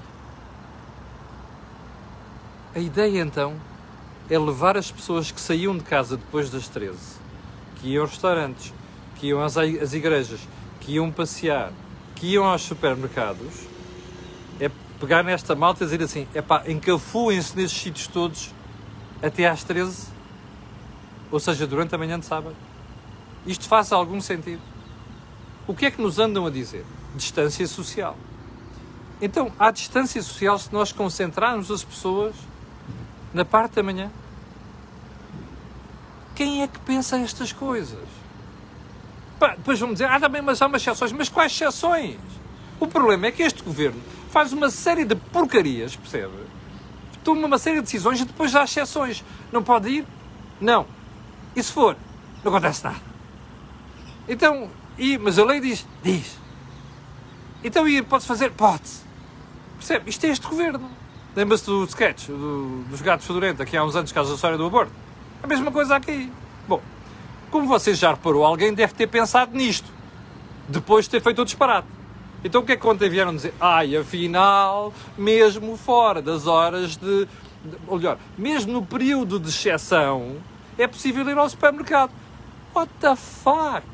A 2.76 2.78
ideia 2.78 3.20
então 3.20 3.54
é 4.30 4.38
levar 4.38 4.76
as 4.76 4.90
pessoas 4.90 5.30
que 5.30 5.40
saíam 5.40 5.76
de 5.76 5.84
casa 5.84 6.16
depois 6.16 6.48
das 6.48 6.68
13, 6.68 6.96
que 7.76 7.88
iam 7.88 8.02
aos 8.02 8.12
restaurantes, 8.12 8.72
que 9.16 9.26
iam 9.26 9.42
às 9.42 9.56
igrejas, 9.92 10.40
que 10.80 10.92
iam 10.92 11.10
passear, 11.10 11.72
que 12.16 12.26
iam 12.26 12.44
aos 12.44 12.62
supermercados, 12.62 13.66
é 14.60 14.70
pegar 15.00 15.22
nesta 15.22 15.54
malta 15.54 15.84
e 15.84 15.86
dizer 15.86 16.02
assim: 16.02 16.28
é 16.34 16.42
pá, 16.42 16.62
encafuem-se 16.66 17.56
nesses 17.56 17.76
sítios 17.76 18.06
todos 18.06 18.50
até 19.22 19.48
às 19.48 19.64
13 19.64 20.14
ou 21.34 21.40
seja, 21.40 21.66
durante 21.66 21.92
a 21.92 21.98
manhã 21.98 22.16
de 22.16 22.24
sábado. 22.24 22.54
Isto 23.44 23.66
faz 23.66 23.90
algum 23.90 24.20
sentido? 24.20 24.62
O 25.66 25.74
que 25.74 25.86
é 25.86 25.90
que 25.90 26.00
nos 26.00 26.20
andam 26.20 26.46
a 26.46 26.50
dizer? 26.50 26.84
Distância 27.16 27.66
social. 27.66 28.16
Então, 29.20 29.50
há 29.58 29.72
distância 29.72 30.22
social 30.22 30.56
se 30.60 30.72
nós 30.72 30.92
concentrarmos 30.92 31.72
as 31.72 31.82
pessoas 31.82 32.36
na 33.32 33.44
parte 33.44 33.74
da 33.74 33.82
manhã? 33.82 34.12
Quem 36.36 36.62
é 36.62 36.68
que 36.68 36.78
pensa 36.78 37.18
estas 37.18 37.52
coisas? 37.52 37.98
Depois 39.38 39.78
vão 39.78 39.92
dizer, 39.92 40.08
ah, 40.08 40.18
também, 40.18 40.40
mas 40.40 40.60
há 40.62 40.66
umas 40.66 40.82
exceções. 40.82 41.12
Mas 41.12 41.28
quais 41.28 41.52
exceções? 41.52 42.16
O 42.80 42.86
problema 42.86 43.26
é 43.26 43.32
que 43.32 43.42
este 43.42 43.62
governo 43.62 44.00
faz 44.30 44.52
uma 44.52 44.70
série 44.70 45.04
de 45.04 45.14
porcarias, 45.14 45.96
percebe? 45.96 46.32
Toma 47.22 47.46
uma 47.46 47.58
série 47.58 47.76
de 47.76 47.82
decisões 47.82 48.20
e 48.20 48.24
depois 48.24 48.54
há 48.54 48.64
exceções. 48.64 49.24
Não 49.52 49.62
pode 49.62 49.88
ir? 49.88 50.06
Não. 50.60 50.86
E 51.56 51.62
se 51.62 51.72
for? 51.72 51.96
Não 52.42 52.52
acontece 52.52 52.84
nada. 52.84 53.00
Então, 54.28 54.70
e, 54.98 55.16
mas 55.18 55.38
a 55.38 55.44
lei 55.44 55.60
diz, 55.60 55.86
diz. 56.02 56.38
Então 57.62 57.88
ir, 57.88 58.04
pode 58.04 58.26
fazer? 58.26 58.50
Pode. 58.50 58.82
Percebe? 59.78 60.10
Isto 60.10 60.26
é 60.26 60.28
este 60.30 60.46
governo. 60.46 60.90
Lembra-se 61.34 61.64
do 61.64 61.84
sketch 61.84 62.28
do, 62.28 62.84
dos 62.88 63.00
gatos 63.00 63.26
fedorentos, 63.26 63.60
aqui 63.60 63.76
há 63.76 63.84
uns 63.84 63.96
anos, 63.96 64.12
caso 64.12 64.28
da 64.28 64.34
história 64.36 64.56
do 64.56 64.66
aborto? 64.66 64.92
A 65.42 65.46
mesma 65.46 65.72
coisa 65.72 65.96
aqui. 65.96 66.30
Bom, 66.68 66.80
Como 67.54 67.68
você 67.68 67.94
já 67.94 68.10
reparou, 68.10 68.44
alguém 68.44 68.74
deve 68.74 68.94
ter 68.94 69.06
pensado 69.06 69.56
nisto, 69.56 69.88
depois 70.68 71.04
de 71.04 71.12
ter 71.12 71.22
feito 71.22 71.40
o 71.40 71.44
disparate. 71.44 71.86
Então 72.42 72.62
o 72.62 72.64
que 72.64 72.72
é 72.72 72.76
que 72.76 72.84
ontem 72.84 73.08
vieram 73.08 73.32
dizer? 73.32 73.54
Ai, 73.60 73.96
afinal, 73.96 74.92
mesmo 75.16 75.76
fora 75.76 76.20
das 76.20 76.48
horas 76.48 76.96
de. 76.96 77.28
Ou 77.86 77.96
melhor, 77.96 78.18
mesmo 78.36 78.72
no 78.72 78.84
período 78.84 79.38
de 79.38 79.50
exceção, 79.50 80.38
é 80.76 80.88
possível 80.88 81.30
ir 81.30 81.38
ao 81.38 81.48
supermercado. 81.48 82.10
What 82.74 82.90
the 82.98 83.14
fuck? 83.14 83.86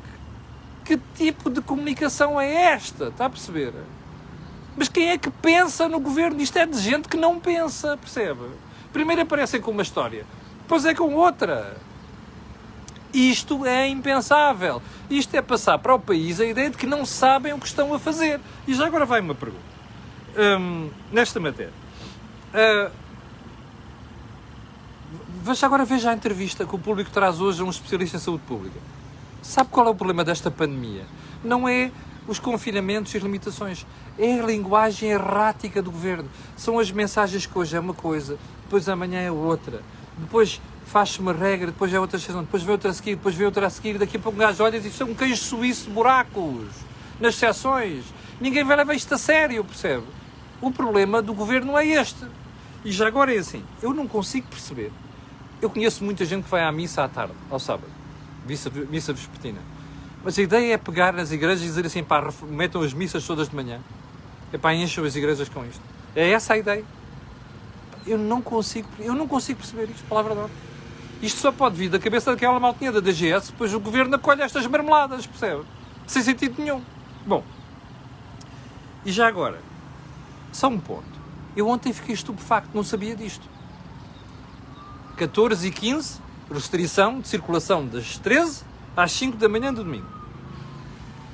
Que 0.83 0.99
tipo 1.15 1.47
de 1.47 1.61
comunicação 1.61 2.41
é 2.41 2.51
esta? 2.51 3.09
Está 3.09 3.27
a 3.27 3.29
perceber? 3.29 3.73
Mas 4.75 4.89
quem 4.89 5.09
é 5.09 5.19
que 5.19 5.29
pensa 5.29 5.87
no 5.87 5.99
governo? 5.99 6.41
Isto 6.41 6.57
é 6.57 6.65
de 6.65 6.79
gente 6.79 7.07
que 7.07 7.15
não 7.15 7.39
pensa, 7.39 7.95
percebe? 7.95 8.41
Primeiro 8.91 9.21
aparecem 9.21 9.61
com 9.61 9.69
uma 9.69 9.83
história, 9.83 10.25
depois 10.63 10.83
é 10.83 10.95
com 10.95 11.13
outra. 11.13 11.77
Isto 13.13 13.65
é 13.65 13.87
impensável. 13.87 14.81
Isto 15.09 15.35
é 15.35 15.41
passar 15.41 15.77
para 15.79 15.93
o 15.93 15.99
país 15.99 16.39
a 16.39 16.45
ideia 16.45 16.69
de 16.69 16.77
que 16.77 16.85
não 16.85 17.05
sabem 17.05 17.53
o 17.53 17.59
que 17.59 17.67
estão 17.67 17.93
a 17.93 17.99
fazer. 17.99 18.39
E 18.67 18.73
já 18.73 18.85
agora 18.85 19.05
vai 19.05 19.19
uma 19.19 19.35
pergunta. 19.35 19.63
Hum, 20.37 20.89
nesta 21.11 21.39
matéria. 21.39 21.73
Uh, 22.53 22.91
veja 25.43 25.65
agora 25.65 25.83
veja 25.83 26.11
a 26.11 26.13
entrevista 26.13 26.65
que 26.65 26.75
o 26.75 26.79
público 26.79 27.11
traz 27.11 27.41
hoje 27.41 27.61
a 27.61 27.65
um 27.65 27.69
especialista 27.69 28.17
em 28.17 28.19
saúde 28.19 28.43
pública. 28.47 28.79
Sabe 29.41 29.69
qual 29.69 29.87
é 29.87 29.89
o 29.89 29.95
problema 29.95 30.23
desta 30.23 30.51
pandemia? 30.51 31.05
Não 31.43 31.67
é 31.67 31.91
os 32.27 32.39
confinamentos 32.39 33.13
e 33.13 33.17
as 33.17 33.23
limitações. 33.23 33.85
É 34.17 34.39
a 34.39 34.45
linguagem 34.45 35.09
errática 35.09 35.81
do 35.81 35.91
governo. 35.91 36.29
São 36.55 36.79
as 36.79 36.91
mensagens 36.91 37.45
que 37.45 37.57
hoje 37.57 37.75
é 37.75 37.79
uma 37.79 37.93
coisa, 37.93 38.37
depois 38.63 38.87
amanhã 38.87 39.19
é 39.19 39.31
outra. 39.31 39.81
Depois 40.17 40.61
faz-se 40.91 41.19
uma 41.21 41.31
regra, 41.31 41.67
depois 41.67 41.93
é 41.93 41.99
outra 41.99 42.17
exceção, 42.17 42.41
depois 42.41 42.61
vem 42.63 42.73
outra 42.73 42.89
a 42.89 42.93
seguir, 42.93 43.15
depois 43.15 43.33
vem 43.33 43.45
outra 43.45 43.65
a 43.65 43.69
seguir, 43.69 43.97
daqui 43.97 44.17
a 44.17 44.19
pouco 44.19 44.35
um 44.35 44.41
gajo 44.41 44.61
olha 44.61 44.75
e 44.75 44.79
diz: 44.81 44.99
um 45.01 45.15
queijo 45.15 45.41
suíço 45.41 45.85
de 45.85 45.91
buracos 45.91 46.67
nas 47.19 47.35
exceções. 47.35 48.03
Ninguém 48.41 48.63
vai 48.63 48.75
levar 48.75 48.93
isto 48.93 49.13
a 49.13 49.17
sério, 49.17 49.63
percebe? 49.63 50.03
O 50.59 50.69
problema 50.69 51.21
do 51.21 51.33
governo 51.33 51.77
é 51.77 51.87
este. 51.87 52.25
E 52.83 52.91
já 52.91 53.07
agora 53.07 53.33
é 53.33 53.37
assim: 53.37 53.63
eu 53.81 53.93
não 53.93 54.07
consigo 54.07 54.47
perceber. 54.47 54.91
Eu 55.61 55.69
conheço 55.69 56.03
muita 56.03 56.25
gente 56.25 56.43
que 56.43 56.49
vai 56.49 56.63
à 56.63 56.71
missa 56.71 57.03
à 57.03 57.07
tarde, 57.07 57.33
ao 57.49 57.59
sábado, 57.59 57.91
missa, 58.45 58.69
missa 58.89 59.13
vespertina. 59.13 59.59
Mas 60.23 60.37
a 60.37 60.41
ideia 60.41 60.73
é 60.73 60.77
pegar 60.77 61.13
nas 61.13 61.31
igrejas 61.31 61.61
e 61.61 61.65
dizer 61.65 61.85
assim, 61.85 62.03
pá, 62.03 62.31
metam 62.47 62.81
as 62.81 62.93
missas 62.93 63.25
todas 63.25 63.49
de 63.49 63.55
manhã. 63.55 63.79
É 64.51 64.57
pá, 64.57 64.73
encham 64.73 65.05
as 65.05 65.15
igrejas 65.15 65.49
com 65.49 65.63
isto. 65.65 65.81
É 66.15 66.31
essa 66.31 66.53
a 66.53 66.57
ideia. 66.57 66.83
Eu 68.05 68.17
não 68.17 68.41
consigo, 68.41 68.87
eu 68.99 69.13
não 69.13 69.27
consigo 69.27 69.59
perceber 69.59 69.89
isto, 69.89 70.03
palavra 70.07 70.33
de 70.33 70.41
ordem. 70.41 70.57
Isto 71.21 71.39
só 71.39 71.51
pode 71.51 71.75
vir 71.75 71.89
da 71.89 71.99
cabeça 71.99 72.31
daquela 72.31 72.59
maltinha 72.59 72.91
da 72.91 72.99
DGS, 72.99 73.51
depois 73.51 73.73
o 73.73 73.79
governo 73.79 74.15
acolhe 74.15 74.41
estas 74.41 74.65
marmeladas, 74.65 75.27
percebe? 75.27 75.63
Sem 76.07 76.23
sentido 76.23 76.55
nenhum. 76.57 76.81
Bom, 77.25 77.43
e 79.05 79.11
já 79.11 79.27
agora, 79.27 79.59
só 80.51 80.67
um 80.67 80.79
ponto. 80.79 81.21
Eu 81.55 81.67
ontem 81.67 81.91
fiquei 81.93 82.13
estupefacto, 82.13 82.69
não 82.73 82.83
sabia 82.83 83.15
disto. 83.15 83.47
14 85.17 85.67
e 85.67 85.71
15, 85.71 86.19
restrição 86.51 87.19
de 87.19 87.27
circulação 87.27 87.85
das 87.85 88.17
13 88.17 88.63
às 88.95 89.11
5 89.11 89.37
da 89.37 89.47
manhã 89.47 89.73
do 89.73 89.83
domingo. 89.83 90.07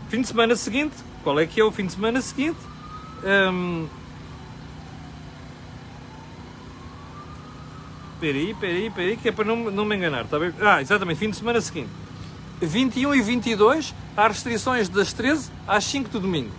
Fim 0.10 0.22
de 0.22 0.28
semana 0.28 0.56
seguinte, 0.56 0.96
qual 1.24 1.40
é 1.40 1.46
que 1.46 1.60
é 1.60 1.64
o 1.64 1.72
fim 1.72 1.86
de 1.86 1.94
semana 1.94 2.22
seguinte? 2.22 2.60
Hum, 3.24 3.88
Peraí, 8.20 8.56
peraí, 8.56 8.90
peraí, 8.90 9.18
que 9.18 9.30
é 9.30 9.32
para 9.32 9.46
não, 9.46 9.72
não 9.72 9.86
me 9.86 9.96
enganar, 9.96 10.26
está 10.26 10.40
bem? 10.40 10.52
Ah, 10.60 10.82
exatamente, 10.82 11.20
fim 11.20 11.30
de 11.30 11.38
semana 11.38 11.62
seguinte. 11.62 11.90
21 12.60 13.14
e 13.14 13.22
22 13.22 13.94
há 14.16 14.28
restrições 14.28 14.90
das 14.90 15.14
13 15.14 15.52
às 15.68 15.84
5 15.84 16.10
do 16.10 16.20
domingo. 16.20 16.52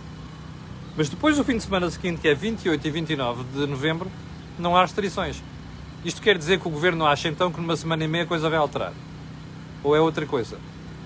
Mas 0.95 1.09
depois 1.09 1.35
do 1.35 1.43
fim 1.43 1.57
de 1.57 1.63
semana 1.63 1.89
seguinte, 1.89 2.21
que 2.21 2.27
é 2.29 2.33
28 2.33 2.87
e 2.87 2.91
29 2.91 3.43
de 3.53 3.67
novembro, 3.67 4.09
não 4.57 4.77
há 4.77 4.81
restrições. 4.81 5.43
Isto 6.05 6.21
quer 6.21 6.37
dizer 6.37 6.59
que 6.59 6.67
o 6.67 6.71
governo 6.71 7.05
acha 7.05 7.27
então 7.27 7.51
que 7.51 7.59
numa 7.59 7.75
semana 7.75 8.05
e 8.05 8.07
meia 8.07 8.23
a 8.23 8.27
coisa 8.27 8.49
vai 8.49 8.57
alterar? 8.57 8.93
Ou 9.83 9.93
é 9.93 9.99
outra 9.99 10.25
coisa? 10.25 10.57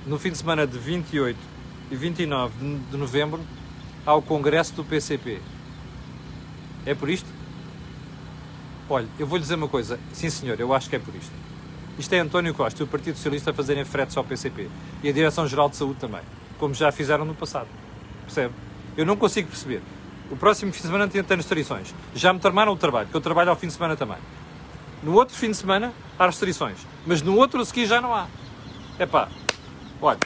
No 0.06 0.20
fim 0.20 0.30
de 0.30 0.38
semana 0.38 0.68
de 0.68 0.78
28 0.78 1.38
e 1.90 1.96
29 1.96 2.54
de 2.92 2.98
novembro 2.98 3.42
há 4.06 4.14
o 4.14 4.22
congresso 4.22 4.74
do 4.74 4.84
PCP. 4.84 5.40
É 6.86 6.94
por 6.94 7.10
isto? 7.10 7.28
Olha, 8.94 9.08
eu 9.18 9.26
vou 9.26 9.38
lhe 9.38 9.42
dizer 9.42 9.56
uma 9.56 9.68
coisa. 9.68 10.00
Sim, 10.12 10.30
senhor, 10.30 10.60
eu 10.60 10.72
acho 10.72 10.88
que 10.88 10.96
é 10.96 11.00
por 11.00 11.16
isto. 11.16 11.34
Isto 11.98 12.14
é 12.14 12.20
António 12.20 12.54
Costa 12.54 12.84
e 12.84 12.86
o 12.86 12.88
Partido 12.88 13.16
Socialista 13.16 13.50
a 13.50 13.54
fazerem 13.54 13.84
fretes 13.84 14.16
ao 14.16 14.24
PCP. 14.24 14.70
E 15.02 15.10
a 15.10 15.12
Direção-Geral 15.12 15.68
de 15.68 15.78
Saúde 15.78 16.00
também. 16.00 16.22
Como 16.60 16.76
já 16.76 16.92
fizeram 16.92 17.26
no 17.26 17.34
passado. 17.34 17.66
Percebe? 18.22 18.54
Eu 18.96 19.04
não 19.04 19.18
consigo 19.18 19.48
perceber. 19.48 19.82
O 20.30 20.36
próximo 20.36 20.72
fim 20.72 20.82
de 20.82 20.86
semana 20.86 21.08
tem, 21.08 21.24
restrições. 21.36 21.92
Já 22.14 22.32
me 22.32 22.40
tramaram 22.40 22.72
o 22.72 22.78
trabalho, 22.78 23.08
que 23.08 23.16
eu 23.18 23.22
trabalho 23.22 23.50
ao 23.50 23.56
fim 23.56 23.66
de 23.66 23.74
semana 23.74 23.96
também. 23.96 24.18
No 25.02 25.14
outro 25.16 25.36
fim 25.36 25.50
de 25.50 25.58
semana 25.58 25.92
há 26.20 26.28
restrições. 26.28 26.78
Mas 27.04 27.20
no 27.24 27.36
outro 27.36 27.62
a 27.62 27.66
seguir 27.66 27.88
já 27.88 28.00
não 28.00 28.14
há. 28.14 28.28
É 29.00 29.08
pá, 29.08 29.28
olha, 30.00 30.20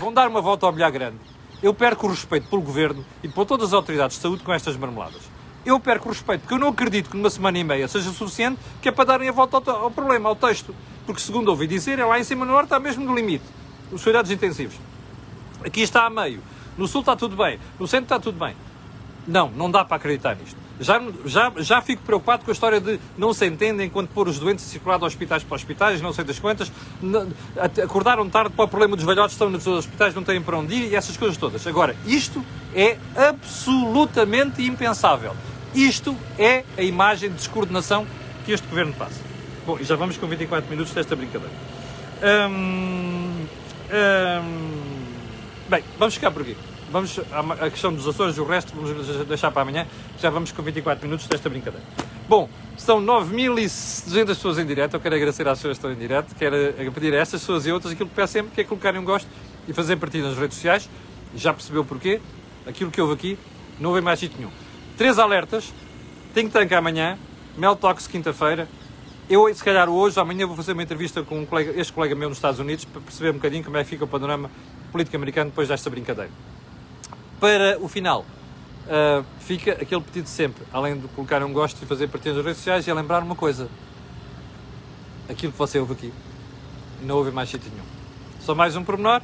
vão 0.00 0.12
dar 0.12 0.28
uma 0.28 0.40
volta 0.40 0.64
ao 0.64 0.70
bilhar 0.70 0.92
grande. 0.92 1.18
Eu 1.60 1.74
perco 1.74 2.06
o 2.06 2.10
respeito 2.10 2.48
pelo 2.48 2.62
Governo 2.62 3.04
e 3.24 3.28
por 3.28 3.44
todas 3.46 3.70
as 3.70 3.72
autoridades 3.72 4.16
de 4.16 4.22
saúde 4.22 4.44
com 4.44 4.52
estas 4.52 4.76
marmeladas 4.76 5.35
eu 5.66 5.80
perco 5.80 6.08
o 6.08 6.12
respeito, 6.12 6.42
porque 6.42 6.54
eu 6.54 6.58
não 6.58 6.68
acredito 6.68 7.10
que 7.10 7.16
numa 7.16 7.28
semana 7.28 7.58
e 7.58 7.64
meia 7.64 7.88
seja 7.88 8.10
suficiente, 8.12 8.58
que 8.80 8.88
é 8.88 8.92
para 8.92 9.04
darem 9.04 9.28
a 9.28 9.32
volta 9.32 9.56
ao, 9.56 9.84
ao 9.84 9.90
problema, 9.90 10.28
ao 10.28 10.36
texto. 10.36 10.74
Porque, 11.04 11.20
segundo 11.20 11.48
ouvi 11.48 11.66
dizer, 11.66 11.98
é 11.98 12.04
lá 12.04 12.18
em 12.18 12.24
cima 12.24 12.44
no 12.46 12.52
norte 12.52 12.66
está 12.66 12.80
mesmo 12.80 13.04
no 13.04 13.14
limite. 13.14 13.44
Os 13.92 14.02
cuidados 14.02 14.30
intensivos. 14.30 14.76
Aqui 15.64 15.82
está 15.82 16.06
a 16.06 16.10
meio. 16.10 16.40
No 16.78 16.86
sul 16.86 17.00
está 17.00 17.16
tudo 17.16 17.36
bem. 17.36 17.58
No 17.78 17.86
centro 17.86 18.04
está 18.04 18.18
tudo 18.18 18.38
bem. 18.38 18.54
Não, 19.26 19.50
não 19.50 19.70
dá 19.70 19.84
para 19.84 19.96
acreditar 19.96 20.36
nisto. 20.36 20.56
Já, 20.78 21.02
já, 21.24 21.52
já 21.56 21.80
fico 21.80 22.02
preocupado 22.02 22.44
com 22.44 22.50
a 22.50 22.52
história 22.52 22.80
de 22.80 23.00
não 23.16 23.32
se 23.32 23.46
entendem 23.46 23.88
quando 23.88 24.08
pôr 24.08 24.28
os 24.28 24.38
doentes 24.38 24.64
a 24.66 24.68
circular 24.68 24.98
de 24.98 25.04
hospitais 25.06 25.42
para 25.42 25.54
hospitais, 25.54 26.02
não 26.02 26.12
sei 26.12 26.22
das 26.22 26.38
quantas, 26.38 26.70
acordaram 27.82 28.28
tarde 28.28 28.50
para 28.50 28.66
o 28.66 28.68
problema 28.68 28.94
dos 28.94 29.04
velhotes 29.04 29.32
estão 29.32 29.48
nos 29.48 29.66
hospitais, 29.66 30.14
não 30.14 30.22
têm 30.22 30.40
para 30.42 30.58
onde 30.58 30.74
ir 30.74 30.92
e 30.92 30.94
essas 30.94 31.16
coisas 31.16 31.36
todas. 31.38 31.66
Agora, 31.66 31.96
isto 32.06 32.44
é 32.74 32.98
absolutamente 33.16 34.62
impensável. 34.62 35.34
Isto 35.76 36.16
é 36.38 36.64
a 36.78 36.82
imagem 36.82 37.28
de 37.28 37.36
descoordenação 37.36 38.06
que 38.46 38.52
este 38.52 38.66
governo 38.66 38.94
passa. 38.94 39.20
Bom, 39.66 39.76
e 39.78 39.84
já 39.84 39.94
vamos 39.94 40.16
com 40.16 40.26
24 40.26 40.70
minutos 40.70 40.94
desta 40.94 41.14
brincadeira. 41.14 41.52
Hum, 42.48 43.44
hum, 43.92 45.04
bem, 45.68 45.84
vamos 45.98 46.14
ficar 46.14 46.30
por 46.30 46.40
aqui. 46.40 46.56
Vamos 46.90 47.20
à 47.60 47.68
questão 47.68 47.92
dos 47.92 48.08
Açores, 48.08 48.38
o 48.38 48.44
resto 48.44 48.72
vamos 48.74 49.26
deixar 49.26 49.50
para 49.50 49.60
amanhã. 49.60 49.86
Já 50.18 50.30
vamos 50.30 50.50
com 50.50 50.62
24 50.62 51.04
minutos 51.04 51.26
desta 51.26 51.50
brincadeira. 51.50 51.84
Bom, 52.26 52.48
são 52.78 52.98
9.200 53.04 54.28
pessoas 54.28 54.58
em 54.58 54.64
direto. 54.64 54.94
Eu 54.94 55.00
quero 55.00 55.14
agradecer 55.14 55.46
às 55.46 55.58
pessoas 55.58 55.76
que 55.76 55.86
estão 55.86 55.92
em 55.92 55.98
direto. 55.98 56.34
Quero 56.36 56.90
pedir 56.92 57.12
a 57.12 57.18
estas 57.18 57.42
pessoas 57.42 57.66
e 57.66 57.72
outras 57.72 57.92
aquilo 57.92 58.08
que 58.08 58.14
peço 58.14 58.32
sempre, 58.32 58.52
que 58.52 58.62
é 58.62 58.64
colocarem 58.64 58.98
um 58.98 59.04
gosto 59.04 59.28
e 59.68 59.74
fazer 59.74 59.96
partida 59.96 60.26
nas 60.26 60.38
redes 60.38 60.54
sociais. 60.54 60.88
Já 61.34 61.52
percebeu 61.52 61.84
porquê? 61.84 62.18
Aquilo 62.66 62.90
que 62.90 62.98
houve 62.98 63.12
aqui, 63.12 63.38
não 63.78 63.90
houve 63.90 64.00
mais 64.00 64.18
sítio 64.18 64.38
nenhum. 64.38 64.65
Três 64.96 65.18
alertas. 65.18 65.74
Think 66.32 66.50
Tank 66.50 66.72
amanhã. 66.72 67.18
Mel 67.56 67.76
Talks 67.76 68.06
quinta-feira. 68.06 68.66
Eu, 69.28 69.52
se 69.54 69.62
calhar 69.62 69.88
hoje, 69.88 70.18
amanhã 70.18 70.46
vou 70.46 70.56
fazer 70.56 70.72
uma 70.72 70.82
entrevista 70.82 71.22
com 71.22 71.40
um 71.40 71.44
colega, 71.44 71.78
este 71.78 71.92
colega 71.92 72.14
meu 72.14 72.28
nos 72.28 72.38
Estados 72.38 72.60
Unidos 72.60 72.84
para 72.84 73.00
perceber 73.00 73.30
um 73.30 73.34
bocadinho 73.34 73.62
como 73.62 73.76
é 73.76 73.84
que 73.84 73.90
fica 73.90 74.04
o 74.04 74.08
panorama 74.08 74.50
político 74.92 75.16
americano 75.16 75.50
depois 75.50 75.68
desta 75.68 75.90
brincadeira. 75.90 76.30
Para 77.38 77.76
o 77.80 77.88
final, 77.88 78.24
uh, 78.86 79.24
fica 79.40 79.72
aquele 79.72 80.00
pedido 80.00 80.28
sempre, 80.28 80.64
além 80.72 80.98
de 80.98 81.08
colocar 81.08 81.42
um 81.42 81.52
gosto 81.52 81.82
e 81.82 81.86
fazer 81.86 82.06
partidas 82.08 82.36
nas 82.36 82.46
redes 82.46 82.58
sociais, 82.58 82.86
e 82.86 82.92
lembrar 82.92 83.22
uma 83.22 83.34
coisa. 83.34 83.68
Aquilo 85.28 85.52
que 85.52 85.58
você 85.58 85.78
ouve 85.78 85.92
aqui, 85.92 86.12
não 87.02 87.16
ouve 87.16 87.32
mais 87.32 87.50
sítio 87.50 87.70
nenhum. 87.70 87.84
Só 88.40 88.54
mais 88.54 88.76
um 88.76 88.84
pormenor. 88.84 89.20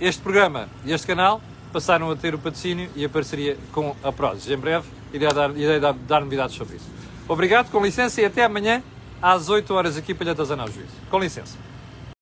Este 0.00 0.22
programa 0.22 0.68
e 0.84 0.92
este 0.92 1.06
canal 1.06 1.40
passaram 1.72 2.10
a 2.10 2.16
ter 2.16 2.34
o 2.34 2.38
patrocínio 2.38 2.90
e 2.96 3.04
a 3.04 3.08
parceria 3.08 3.56
com 3.72 3.94
a 4.02 4.12
Prozis. 4.12 4.50
Em 4.50 4.56
breve 4.56 4.88
irei 5.12 5.28
dar, 5.32 5.50
irei 5.56 5.80
dar, 5.80 5.92
dar 5.92 6.20
novidades 6.20 6.56
sobre 6.56 6.76
isso. 6.76 6.86
Obrigado, 7.28 7.70
com 7.70 7.82
licença 7.82 8.20
e 8.20 8.24
até 8.24 8.44
amanhã 8.44 8.82
às 9.22 9.48
8 9.48 9.72
horas 9.72 9.96
aqui 9.96 10.14
para 10.14 10.32
lhe 10.32 10.72
juízo. 10.72 10.92
Com 11.10 11.18
licença. 11.18 11.69